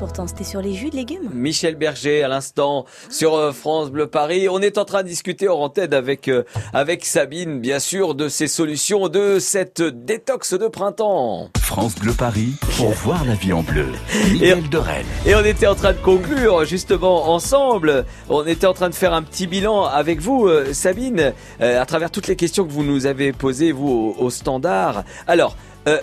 Pourtant, 0.09 0.27
c'était 0.27 0.43
sur 0.43 0.63
les 0.63 0.73
jus 0.73 0.89
de 0.89 0.97
légumes. 0.97 1.29
Michel 1.35 1.75
Berger 1.75 2.23
à 2.23 2.29
l'instant 2.29 2.87
sur 3.11 3.35
euh, 3.35 3.53
France 3.53 3.91
Bleu 3.91 4.07
Paris. 4.07 4.49
On 4.49 4.63
est 4.63 4.79
en 4.79 4.87
train 4.87 5.03
de 5.03 5.09
discuter 5.09 5.51
en 5.51 5.57
antenne 5.57 5.93
avec 5.93 6.29
euh, 6.29 6.45
avec 6.73 7.05
Sabine, 7.05 7.61
bien 7.61 7.79
sûr, 7.79 8.15
de 8.15 8.31
ces 8.31 8.49
solutions 8.49 9.09
de 9.09 9.39
cette 9.39 9.83
détox 9.83 10.55
de 10.55 10.67
printemps. 10.67 11.51
France 11.59 11.95
Bleu 11.97 12.15
Paris 12.15 12.55
pour 12.79 12.89
voir 13.05 13.23
la 13.27 13.35
vie 13.35 13.53
en 13.53 13.63
bleu. 13.63 13.89
Et, 14.15 14.31
Miguel 14.31 14.71
de 14.71 14.79
Rennes. 14.79 15.05
et 15.27 15.35
on 15.35 15.45
était 15.45 15.67
en 15.67 15.75
train 15.75 15.93
de 15.93 15.99
conclure 15.99 16.65
justement 16.65 17.29
ensemble. 17.29 18.07
On 18.31 18.47
était 18.47 18.67
en 18.67 18.73
train 18.73 18.89
de 18.89 18.95
faire 18.95 19.13
un 19.13 19.23
petit 19.23 19.47
bilan 19.47 19.85
avec 19.85 20.23
vous, 20.23 20.47
euh, 20.47 20.73
Sabine, 20.73 21.35
euh, 21.61 21.83
à 21.83 21.85
travers 21.85 22.11
toutes 22.11 22.29
les 22.29 22.37
questions 22.37 22.65
que 22.65 22.73
vous 22.73 22.83
nous 22.83 23.05
avez 23.05 23.33
posées 23.33 23.73
vous 23.73 24.15
au, 24.19 24.25
au 24.25 24.31
standard. 24.31 25.05
Alors. 25.27 25.55
Euh, 25.89 26.01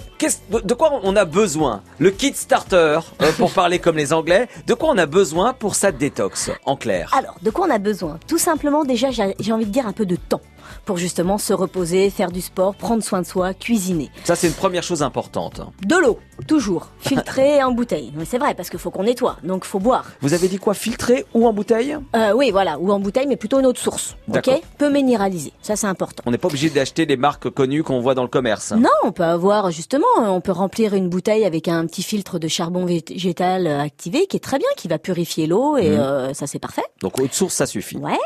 de, 0.64 0.74
quoi 0.74 1.00
on 1.04 1.16
a 1.16 1.26
besoin? 1.26 1.82
Le 2.00 2.10
kit 2.12 2.34
starter, 2.34 3.00
euh, 3.22 3.32
pour 3.38 3.52
parler 3.52 3.80
comme 3.80 3.98
les 3.98 4.14
Anglais, 4.14 4.48
de 4.66 4.74
quoi 4.74 4.90
on 4.90 4.98
a 4.98 5.06
besoin 5.06 5.54
pour 5.54 5.76
sa 5.76 5.92
détox, 5.92 6.52
en 6.66 6.76
clair? 6.76 7.12
Alors, 7.16 7.36
de 7.42 7.50
quoi 7.50 7.68
on 7.68 7.72
a 7.72 7.78
besoin? 7.78 8.20
Tout 8.28 8.38
simplement, 8.38 8.84
déjà, 8.84 9.10
j'ai 9.12 9.54
envie 9.54 9.66
de 9.66 9.72
dire 9.72 9.88
un 9.88 9.94
peu 9.94 10.06
de 10.06 10.16
temps 10.16 10.42
pour 10.86 10.98
justement 10.98 11.38
se 11.38 11.54
reposer, 11.54 12.10
faire 12.10 12.32
du 12.32 12.42
sport, 12.42 12.76
prendre 12.76 13.04
soin 13.04 13.22
de 13.22 13.26
soi, 13.28 13.54
cuisiner. 13.54 14.10
Ça, 14.24 14.36
c'est 14.36 14.48
une 14.48 14.54
première 14.54 14.84
chose 14.84 15.04
importante. 15.04 15.62
De 15.86 15.96
l'eau, 15.96 16.20
toujours, 16.48 16.88
filtrée 17.00 17.64
en 17.64 17.72
bouteille. 17.72 18.12
Mais 18.16 18.26
c'est 18.26 18.38
vrai, 18.38 18.54
parce 18.56 18.70
qu'il 18.70 18.80
faut 18.80 18.92
qu'on 18.92 19.04
nettoie, 19.04 19.38
donc 19.44 19.66
faut 19.66 19.80
boire. 19.80 20.06
Vous 20.22 20.34
avez 20.34 20.48
dit 20.48 20.58
quoi 20.58 20.74
Filtré 20.74 21.26
ou 21.34 21.48
en 21.48 21.54
bouteille? 21.54 21.98
Euh, 22.16 22.34
oui, 22.36 22.52
voilà, 22.52 22.78
ou 22.80 22.92
en 22.92 23.00
bouteille, 23.00 23.28
mais 23.28 23.36
plutôt 23.38 23.60
une 23.60 23.66
autre 23.66 23.80
source. 23.82 24.16
Ok? 24.34 24.50
Peu 24.78 24.90
minéralisée, 24.90 25.54
ça 25.62 25.76
c'est 25.76 25.88
important. 25.88 26.24
On 26.26 26.32
n'est 26.32 26.38
pas 26.38 26.48
obligé 26.48 26.70
d'acheter 26.70 27.06
les 27.06 27.18
marques 27.18 27.50
connues 27.50 27.84
qu'on 27.84 28.00
voit 28.02 28.16
dans 28.16 28.24
le 28.24 28.28
commerce. 28.30 28.72
Non, 28.72 28.90
on 29.04 29.12
peut 29.12 29.24
avoir 29.24 29.72
justement, 29.72 30.06
on 30.18 30.42
peut 30.42 30.52
remplir 30.52 30.94
une 30.94 31.10
bouteille 31.10 31.46
avec 31.46 31.68
un 31.68 31.86
petit 31.86 32.04
filtre 32.04 32.40
de 32.40 32.48
charbon 32.48 32.86
végétal 32.86 33.68
euh, 33.68 33.80
activé 33.82 34.28
qui 34.28 34.38
est 34.38 34.40
très 34.40 34.58
bien, 34.58 34.68
qui 34.78 34.88
va 34.88 34.98
purifier 35.00 35.48
l'eau 35.48 35.78
et 35.78 35.90
Mhm. 35.90 36.00
euh, 36.00 36.34
ça 36.34 36.48
c'est 36.48 36.60
parfait. 36.60 36.84
Donc, 37.02 37.20
haute 37.20 37.34
source, 37.34 37.54
ça 37.54 37.66
suffit. 37.66 37.98
Ouais. 37.98 38.18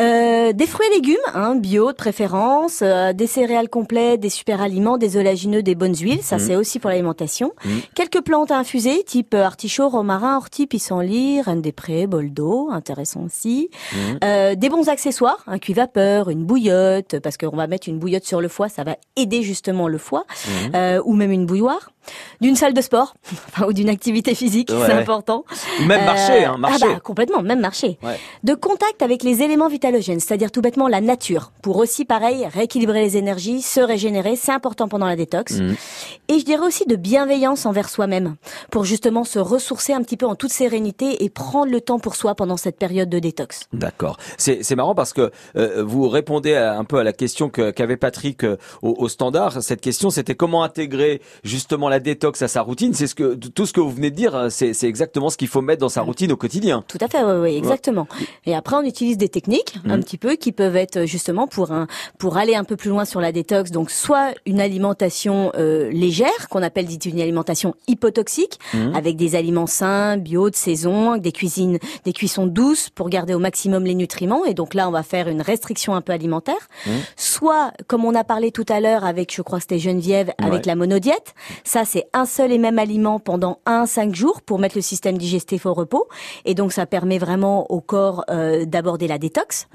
Euh, 0.00 0.52
des 0.52 0.66
fruits 0.66 0.86
et 0.90 0.94
légumes, 0.96 1.16
hein, 1.34 1.54
bio 1.56 1.75
de 1.76 1.92
préférence, 1.92 2.80
euh, 2.82 3.12
des 3.12 3.26
céréales 3.26 3.68
complètes, 3.68 4.20
des 4.20 4.28
super 4.30 4.60
aliments, 4.62 4.98
des 4.98 5.16
oléagineux, 5.16 5.62
des 5.62 5.74
bonnes 5.74 5.94
huiles, 5.94 6.22
ça 6.22 6.36
Mhm. 6.36 6.42
c'est 6.42 6.56
aussi 6.56 6.78
pour 6.78 6.90
l'alimentation. 6.90 7.52
Mhm. 7.64 7.80
Quelques 7.94 8.20
plantes 8.22 8.50
à 8.50 8.56
infuser, 8.58 9.02
type 9.04 9.34
euh, 9.34 9.44
artichaut, 9.44 9.88
romarin, 9.88 10.36
ortie, 10.36 10.66
pissenlit, 10.66 11.40
reine 11.42 11.60
des 11.62 11.72
prés, 11.72 12.06
bol 12.06 12.30
d'eau, 12.32 12.68
intéressant 12.72 13.24
aussi. 13.24 13.70
Mhm. 13.92 14.18
Euh, 14.24 14.54
des 14.54 14.68
bons 14.68 14.88
accessoires, 14.88 15.42
un 15.46 15.58
cuit 15.58 15.74
vapeur, 15.74 16.30
une 16.30 16.44
bouillotte, 16.44 17.18
parce 17.20 17.36
qu'on 17.36 17.56
va 17.56 17.66
mettre 17.66 17.88
une 17.88 17.98
bouillotte 17.98 18.24
sur 18.24 18.40
le 18.40 18.48
foie, 18.48 18.68
ça 18.68 18.82
va 18.84 18.96
aider 19.16 19.42
justement 19.42 19.88
le 19.88 19.98
foie, 19.98 20.24
euh, 20.74 21.00
ou 21.04 21.14
même 21.14 21.30
une 21.32 21.46
bouilloire. 21.46 21.90
D'une 22.40 22.56
salle 22.56 22.74
de 22.74 22.80
sport 22.80 23.14
ou 23.66 23.72
d'une 23.72 23.88
activité 23.88 24.34
physique, 24.34 24.70
Ouais. 24.70 24.86
c'est 24.86 24.92
important. 24.92 25.44
Même 25.86 26.04
marcher, 26.04 26.44
hein, 26.44 26.56
marcher. 26.58 26.86
Ah 26.88 26.94
bah, 26.94 27.00
complètement, 27.00 27.42
même 27.42 27.60
marcher. 27.60 27.98
Ouais. 28.02 28.18
De 28.44 28.54
contact 28.54 29.02
avec 29.02 29.22
les 29.22 29.42
éléments 29.42 29.68
vitalogènes, 29.68 30.20
c'est-à-dire 30.20 30.50
tout 30.50 30.60
bêtement 30.60 30.88
la 30.88 31.00
nature, 31.00 31.52
pour 31.62 31.76
aussi 31.78 32.04
pareil 32.04 32.46
rééquilibrer 32.52 33.00
les 33.02 33.16
énergies, 33.16 33.62
se 33.62 33.80
régénérer, 33.80 34.36
c'est 34.36 34.52
important 34.52 34.88
pendant 34.88 35.06
la 35.06 35.16
détox. 35.16 35.52
Mhm. 35.60 35.76
Et 36.28 36.38
je 36.38 36.44
dirais 36.44 36.66
aussi 36.66 36.84
de 36.86 36.96
bienveillance 36.96 37.66
envers 37.66 37.88
soi-même, 37.88 38.36
pour 38.70 38.84
justement 38.84 39.24
se 39.24 39.38
ressourcer 39.38 39.92
un 39.92 40.02
petit 40.02 40.16
peu 40.16 40.26
en 40.26 40.34
toute 40.34 40.52
sérénité 40.52 41.24
et 41.24 41.30
prendre 41.30 41.70
le 41.72 41.80
temps 41.80 41.98
pour 41.98 42.14
soi 42.16 42.34
pendant 42.34 42.56
cette 42.56 42.78
période 42.78 43.08
de 43.08 43.18
détox. 43.18 43.60
D'accord. 43.72 44.16
C'est 44.38 44.74
marrant 44.76 44.94
parce 44.94 45.12
que 45.12 45.30
euh, 45.56 45.82
vous 45.84 46.08
répondez 46.08 46.54
à- 46.54 46.76
un 46.78 46.84
peu 46.84 46.98
à 46.98 47.04
la 47.04 47.12
question 47.12 47.48
que- 47.48 47.70
qu'avait 47.70 47.96
Patrick 47.96 48.44
euh, 48.44 48.56
au, 48.82 48.94
au 48.98 49.08
standard. 49.08 49.62
Cette 49.62 49.80
question, 49.80 50.10
c'était 50.10 50.34
comment 50.34 50.62
intégrer 50.62 51.20
justement 51.44 51.88
la 51.88 51.95
détox 52.00 52.42
à 52.42 52.48
sa 52.48 52.62
routine. 52.62 52.94
C'est 52.94 53.06
ce 53.06 53.14
que 53.14 53.34
tout 53.34 53.66
ce 53.66 53.72
que 53.72 53.80
vous 53.80 53.90
venez 53.90 54.10
de 54.10 54.16
dire. 54.16 54.34
hein, 54.36 54.50
C'est 54.50 54.72
c'est 54.74 54.88
exactement 54.88 55.30
ce 55.30 55.36
qu'il 55.36 55.48
faut 55.48 55.60
mettre 55.62 55.80
dans 55.80 55.88
sa 55.88 56.02
routine 56.02 56.32
au 56.32 56.36
quotidien. 56.36 56.84
Tout 56.88 56.98
à 57.00 57.08
fait, 57.08 57.22
oui, 57.22 57.32
oui, 57.42 57.56
exactement. 57.56 58.06
Et 58.46 58.54
après, 58.54 58.76
on 58.76 58.82
utilise 58.82 59.16
des 59.18 59.28
techniques 59.28 59.76
un 59.86 59.96
Mhm. 59.96 60.04
petit 60.04 60.18
peu 60.18 60.34
qui 60.36 60.52
peuvent 60.52 60.76
être 60.76 60.98
euh, 60.98 61.06
justement 61.06 61.46
pour 61.46 61.72
un 61.72 61.86
pour 62.18 62.36
aller 62.36 62.54
un 62.54 62.64
peu 62.64 62.76
plus 62.76 62.90
loin 62.90 63.04
sur 63.04 63.20
la 63.20 63.32
détox. 63.32 63.70
Donc, 63.70 63.90
soit 63.90 64.32
une 64.46 64.60
alimentation 64.60 65.52
euh, 65.56 65.90
légère 65.90 66.48
qu'on 66.50 66.62
appelle 66.62 66.86
dite 66.86 67.06
une 67.06 67.20
alimentation 67.20 67.74
hypotoxique, 67.88 68.58
Mhm. 68.74 68.94
avec 68.94 69.16
des 69.16 69.34
aliments 69.34 69.66
sains, 69.66 70.16
bio, 70.16 70.50
de 70.50 70.56
saison, 70.56 71.10
avec 71.12 71.22
des 71.22 71.32
cuisines, 71.32 71.78
des 72.04 72.12
cuissons 72.12 72.46
douces 72.46 72.90
pour 72.90 73.08
garder 73.08 73.34
au 73.34 73.38
maximum 73.38 73.84
les 73.84 73.94
nutriments. 73.94 74.44
Et 74.44 74.54
donc 74.54 74.74
là, 74.74 74.88
on 74.88 74.92
va 74.92 75.02
faire 75.02 75.28
une 75.28 75.40
restriction 75.42 75.94
un 75.94 76.00
peu 76.00 76.12
alimentaire. 76.12 76.68
Soit, 77.16 77.72
comme 77.86 78.04
on 78.04 78.14
a 78.14 78.24
parlé 78.24 78.50
tout 78.50 78.64
à 78.68 78.80
l'heure 78.80 79.04
avec, 79.04 79.34
je 79.34 79.42
crois, 79.42 79.60
c'était 79.60 79.78
Geneviève, 79.78 80.32
avec 80.38 80.52
Ouais. 80.60 80.62
la 80.66 80.74
monodiète. 80.76 81.34
Ça, 81.64 81.84
c'est 81.86 82.08
un 82.12 82.26
seul 82.26 82.52
et 82.52 82.58
même 82.58 82.78
aliment 82.78 83.18
pendant 83.18 83.60
1 83.64 83.82
à 83.82 83.86
5 83.86 84.14
jours 84.14 84.42
pour 84.42 84.58
mettre 84.58 84.76
le 84.76 84.82
système 84.82 85.16
digestif 85.16 85.64
au 85.64 85.72
repos. 85.72 86.08
Et 86.44 86.54
donc, 86.54 86.72
ça 86.72 86.84
permet 86.84 87.18
vraiment 87.18 87.70
au 87.70 87.80
corps 87.80 88.24
euh, 88.30 88.66
d'aborder 88.66 89.08
la 89.08 89.18
détox. 89.18 89.68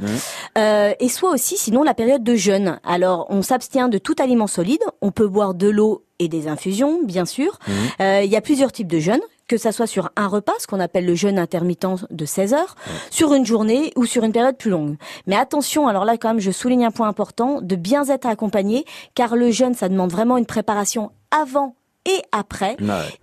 Euh, 0.57 0.93
et 0.99 1.09
soit 1.09 1.32
aussi, 1.32 1.57
sinon, 1.57 1.84
la 1.84 1.93
période 1.93 2.24
de 2.24 2.36
jeûne. 2.36 2.80
Alors, 2.84 3.26
on 3.30 3.41
s'abstient 3.41 3.89
de 3.89 3.97
tout 3.97 4.16
aliment 4.20 4.47
solide. 4.47 4.84
On 5.01 5.12
peut 5.12 5.28
boire 5.28 5.53
de 5.53 5.70
l'eau 5.70 6.03
et 6.20 6.28
des 6.28 6.47
infusions, 6.47 6.99
bien 7.03 7.26
sûr. 7.26 7.57
Euh, 7.99 8.22
Il 8.24 8.30
y 8.30 8.36
a 8.36 8.41
plusieurs 8.41 8.72
types 8.72 8.88
de 8.91 8.99
jeûnes 8.99 9.22
que 9.47 9.57
ça 9.57 9.74
soit 9.74 9.88
sur 9.88 10.09
un 10.16 10.28
repas, 10.28 10.53
ce 10.59 10.68
qu'on 10.68 10.80
appelle 10.80 11.05
le 11.05 11.14
jeûne 11.14 11.38
intermittent 11.38 12.05
de 12.09 12.26
16 12.26 12.53
heures, 12.53 12.76
sur 13.09 13.34
une 13.34 13.45
journée 13.45 13.91
ou 13.97 14.05
sur 14.05 14.24
une 14.24 14.32
période 14.32 14.55
plus 14.55 14.70
longue. 14.72 14.95
Mais 15.28 15.36
attention, 15.36 15.89
alors 15.89 16.05
là 16.05 16.16
quand 16.16 16.30
même, 16.30 16.39
je 16.39 16.51
souligne 16.51 16.86
un 16.86 16.91
point 16.91 17.09
important, 17.09 17.59
de 17.62 17.76
bien 17.76 18.05
être 18.05 18.28
accompagné, 18.28 18.86
car 19.14 19.36
le 19.36 19.51
jeûne, 19.51 19.74
ça 19.74 19.89
demande 19.89 20.09
vraiment 20.09 20.38
une 20.38 20.45
préparation 20.45 21.12
avant 21.32 21.76
et 22.06 22.22
après. 22.32 22.76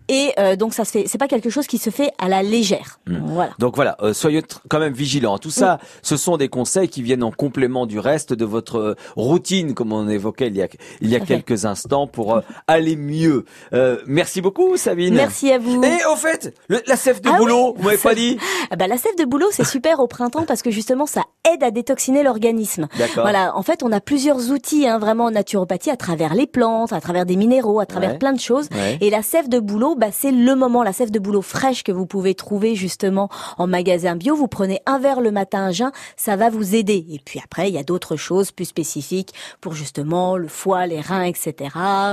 Et 0.08 0.32
euh, 0.38 0.56
donc 0.56 0.72
ça 0.74 0.84
se 0.84 0.90
fait, 0.92 1.04
c'est 1.06 1.18
pas 1.18 1.28
quelque 1.28 1.50
chose 1.50 1.66
qui 1.66 1.78
se 1.78 1.90
fait 1.90 2.10
à 2.18 2.28
la 2.28 2.42
légère. 2.42 2.98
Voilà. 3.06 3.50
Donc 3.58 3.76
voilà, 3.76 3.96
euh, 4.00 4.12
soyez 4.14 4.42
quand 4.68 4.78
même 4.78 4.92
vigilants. 4.94 5.38
Tout 5.38 5.50
ça, 5.50 5.78
ce 6.02 6.16
sont 6.16 6.36
des 6.36 6.48
conseils 6.48 6.88
qui 6.88 7.02
viennent 7.02 7.22
en 7.22 7.30
complément 7.30 7.84
du 7.86 7.98
reste 7.98 8.32
de 8.32 8.44
votre 8.44 8.78
euh, 8.78 8.94
routine, 9.16 9.74
comme 9.74 9.92
on 9.92 10.08
évoquait 10.08 10.46
il 10.48 10.56
y 10.56 10.62
a, 10.62 10.68
il 11.00 11.08
y 11.10 11.16
a 11.16 11.20
quelques 11.20 11.64
instants, 11.66 12.06
pour 12.06 12.36
euh, 12.36 12.40
aller 12.66 12.96
mieux. 12.96 13.44
Euh, 13.72 13.98
merci 14.06 14.40
beaucoup, 14.40 14.76
Sabine. 14.76 15.14
Merci 15.14 15.52
à 15.52 15.58
vous. 15.58 15.82
Et 15.84 16.04
au 16.10 16.16
fait, 16.16 16.54
le- 16.68 16.80
la 16.86 16.96
sève 16.96 17.20
de 17.20 17.28
Ah 17.32 17.36
boulot, 17.36 17.72
oui. 17.72 17.74
vous 17.76 17.84
m'avez 17.84 17.98
pas 17.98 18.14
dit 18.14 18.38
Ah 18.70 18.76
bah, 18.76 18.86
la 18.86 18.96
sève 18.98 19.16
de 19.18 19.24
boulot, 19.24 19.48
c'est 19.50 19.66
super 19.66 20.00
au 20.00 20.06
printemps 20.06 20.44
parce 20.46 20.62
que 20.62 20.70
justement, 20.70 21.06
ça 21.06 21.22
aide 21.52 21.62
à 21.62 21.70
détoxiner 21.70 22.22
l'organisme. 22.22 22.88
D'accord. 22.98 23.24
Voilà. 23.24 23.56
En 23.56 23.62
fait, 23.62 23.82
on 23.82 23.92
a 23.92 24.00
plusieurs 24.00 24.50
outils, 24.50 24.86
hein, 24.86 24.98
vraiment 24.98 25.24
en 25.26 25.30
naturopathie, 25.30 25.90
à 25.90 25.96
travers 25.96 26.34
les 26.34 26.46
plantes, 26.46 26.92
à 26.92 27.00
travers 27.00 27.26
des 27.26 27.36
minéraux, 27.36 27.80
à 27.80 27.86
travers 27.86 28.12
Ouais. 28.12 28.18
plein 28.18 28.32
de 28.32 28.40
choses. 28.40 28.68
Ouais. 28.72 28.96
Et 29.00 29.10
la 29.10 29.22
sève 29.22 29.48
de 29.48 29.58
bouleau, 29.58 29.94
bah, 29.98 30.08
c'est 30.12 30.30
le 30.32 30.54
moment, 30.54 30.82
la 30.82 30.92
sève 30.92 31.10
de 31.10 31.18
bouleau 31.18 31.42
fraîche 31.42 31.82
que 31.82 31.92
vous 31.92 32.06
pouvez 32.06 32.34
trouver 32.34 32.74
justement 32.74 33.28
en 33.58 33.66
magasin 33.66 34.16
bio. 34.16 34.34
Vous 34.36 34.48
prenez 34.48 34.80
un 34.86 34.98
verre 34.98 35.20
le 35.20 35.30
matin 35.30 35.66
à 35.66 35.72
jeun, 35.72 35.90
ça 36.16 36.36
va 36.36 36.48
vous 36.50 36.74
aider. 36.74 37.04
Et 37.10 37.20
puis 37.24 37.40
après, 37.44 37.68
il 37.68 37.74
y 37.74 37.78
a 37.78 37.82
d'autres 37.82 38.16
choses 38.16 38.50
plus 38.52 38.64
spécifiques 38.66 39.32
pour 39.60 39.74
justement 39.74 40.36
le 40.36 40.48
foie, 40.48 40.86
les 40.86 41.00
reins, 41.00 41.24
etc. 41.24 41.70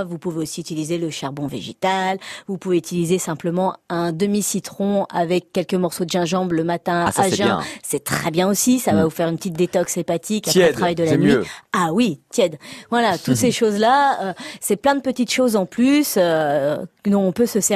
Vous 0.07 0.17
pouvez 0.17 0.39
aussi 0.41 0.61
utiliser 0.61 0.97
le 0.97 1.09
charbon 1.09 1.47
végétal. 1.47 2.17
Vous 2.47 2.57
pouvez 2.57 2.77
utiliser 2.77 3.19
simplement 3.19 3.75
un 3.89 4.11
demi-citron 4.11 5.05
avec 5.13 5.51
quelques 5.53 5.73
morceaux 5.75 6.05
de 6.05 6.09
gingembre 6.09 6.53
le 6.53 6.63
matin 6.63 7.05
Ah, 7.07 7.11
ça, 7.11 7.21
à 7.23 7.29
c'est 7.29 7.35
jeun. 7.35 7.59
C'est 7.83 8.03
très 8.03 8.31
bien 8.31 8.47
aussi. 8.49 8.79
Ça 8.79 8.91
va 8.93 9.01
Mm. 9.01 9.03
vous 9.05 9.09
faire 9.11 9.27
une 9.27 9.37
petite 9.37 9.53
détox 9.55 9.97
hépatique 9.97 10.47
après 10.47 10.67
le 10.69 10.73
travail 10.73 10.95
de 10.95 11.03
la 11.03 11.17
nuit. 11.17 11.27
mieux. 11.33 11.43
Ah 11.73 11.89
oui, 11.93 12.19
tiède. 12.29 12.57
Voilà, 12.89 13.17
toutes 13.17 13.35
ces 13.35 13.51
choses-là, 13.51 14.17
euh, 14.21 14.33
c'est 14.59 14.75
plein 14.77 14.95
de 14.95 15.01
petites 15.01 15.31
choses 15.31 15.55
en 15.55 15.65
plus 15.65 16.15
euh, 16.17 16.77
dont 17.05 17.21
on 17.21 17.31
peut 17.31 17.45
se 17.45 17.59
servir. 17.59 17.74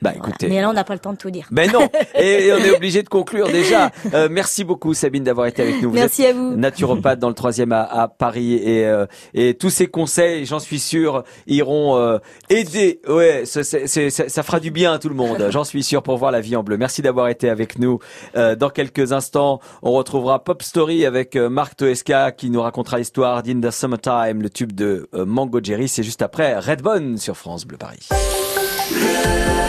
Bah 0.00 0.12
Voilà. 0.14 0.28
écoutez. 0.28 0.48
Mais 0.48 0.60
là, 0.60 0.70
on 0.70 0.74
n'a 0.74 0.84
pas 0.84 0.92
le 0.92 1.00
temps 1.00 1.12
de 1.12 1.18
tout 1.18 1.32
dire. 1.32 1.48
Ben 1.50 1.72
non, 1.72 1.88
et 2.14 2.52
on 2.52 2.58
est 2.58 2.70
obligé 2.70 3.02
de 3.02 3.08
conclure 3.08 3.48
déjà. 3.48 3.90
Euh, 4.14 4.28
merci 4.30 4.62
beaucoup 4.62 4.94
Sabine 4.94 5.24
d'avoir 5.24 5.48
été 5.48 5.60
avec 5.60 5.82
nous. 5.82 5.88
Vous 5.88 5.96
Merci 5.96 6.22
êtes 6.22 6.36
à 6.36 6.38
vous. 6.38 6.54
Naturopathe 6.54 7.18
dans 7.18 7.26
le 7.26 7.34
troisième 7.34 7.72
à, 7.72 7.82
à 7.82 8.06
Paris 8.06 8.54
et 8.54 8.86
euh, 8.86 9.06
et 9.34 9.54
tous 9.54 9.70
ces 9.70 9.88
conseils, 9.88 10.46
j'en 10.46 10.60
suis 10.60 10.78
sûr, 10.78 11.24
iront 11.48 11.96
euh, 11.96 12.18
aider. 12.48 13.00
Ouais, 13.08 13.42
ça, 13.44 13.64
ça, 13.64 13.78
ça 13.88 14.42
fera 14.44 14.60
du 14.60 14.70
bien 14.70 14.92
à 14.92 15.00
tout 15.00 15.08
le 15.08 15.16
monde. 15.16 15.48
J'en 15.50 15.64
suis 15.64 15.82
sûr 15.82 16.04
pour 16.04 16.16
voir 16.16 16.30
la 16.30 16.40
vie 16.40 16.54
en 16.54 16.62
bleu. 16.62 16.76
Merci 16.76 17.02
d'avoir 17.02 17.26
été 17.26 17.50
avec 17.50 17.76
nous. 17.80 17.98
Dans 18.36 18.70
quelques 18.70 19.10
instants, 19.10 19.58
on 19.82 19.90
retrouvera 19.90 20.44
Pop 20.44 20.62
Story 20.62 21.06
avec 21.06 21.34
Marc 21.34 21.74
Toesca 21.76 22.30
qui 22.30 22.50
nous 22.50 22.62
racontera 22.62 22.98
l'histoire 22.98 23.42
d'In 23.42 23.60
the 23.60 23.72
Summertime, 23.72 24.42
le 24.42 24.48
tube 24.48 24.70
de 24.76 25.08
Mango 25.12 25.58
Jerry. 25.60 25.88
C'est 25.88 26.04
juste 26.04 26.22
après 26.22 26.56
Redbone 26.56 27.16
sur 27.16 27.36
France 27.36 27.66
Bleu 27.66 27.78
Paris. 27.78 28.08
Bleu 28.90 29.67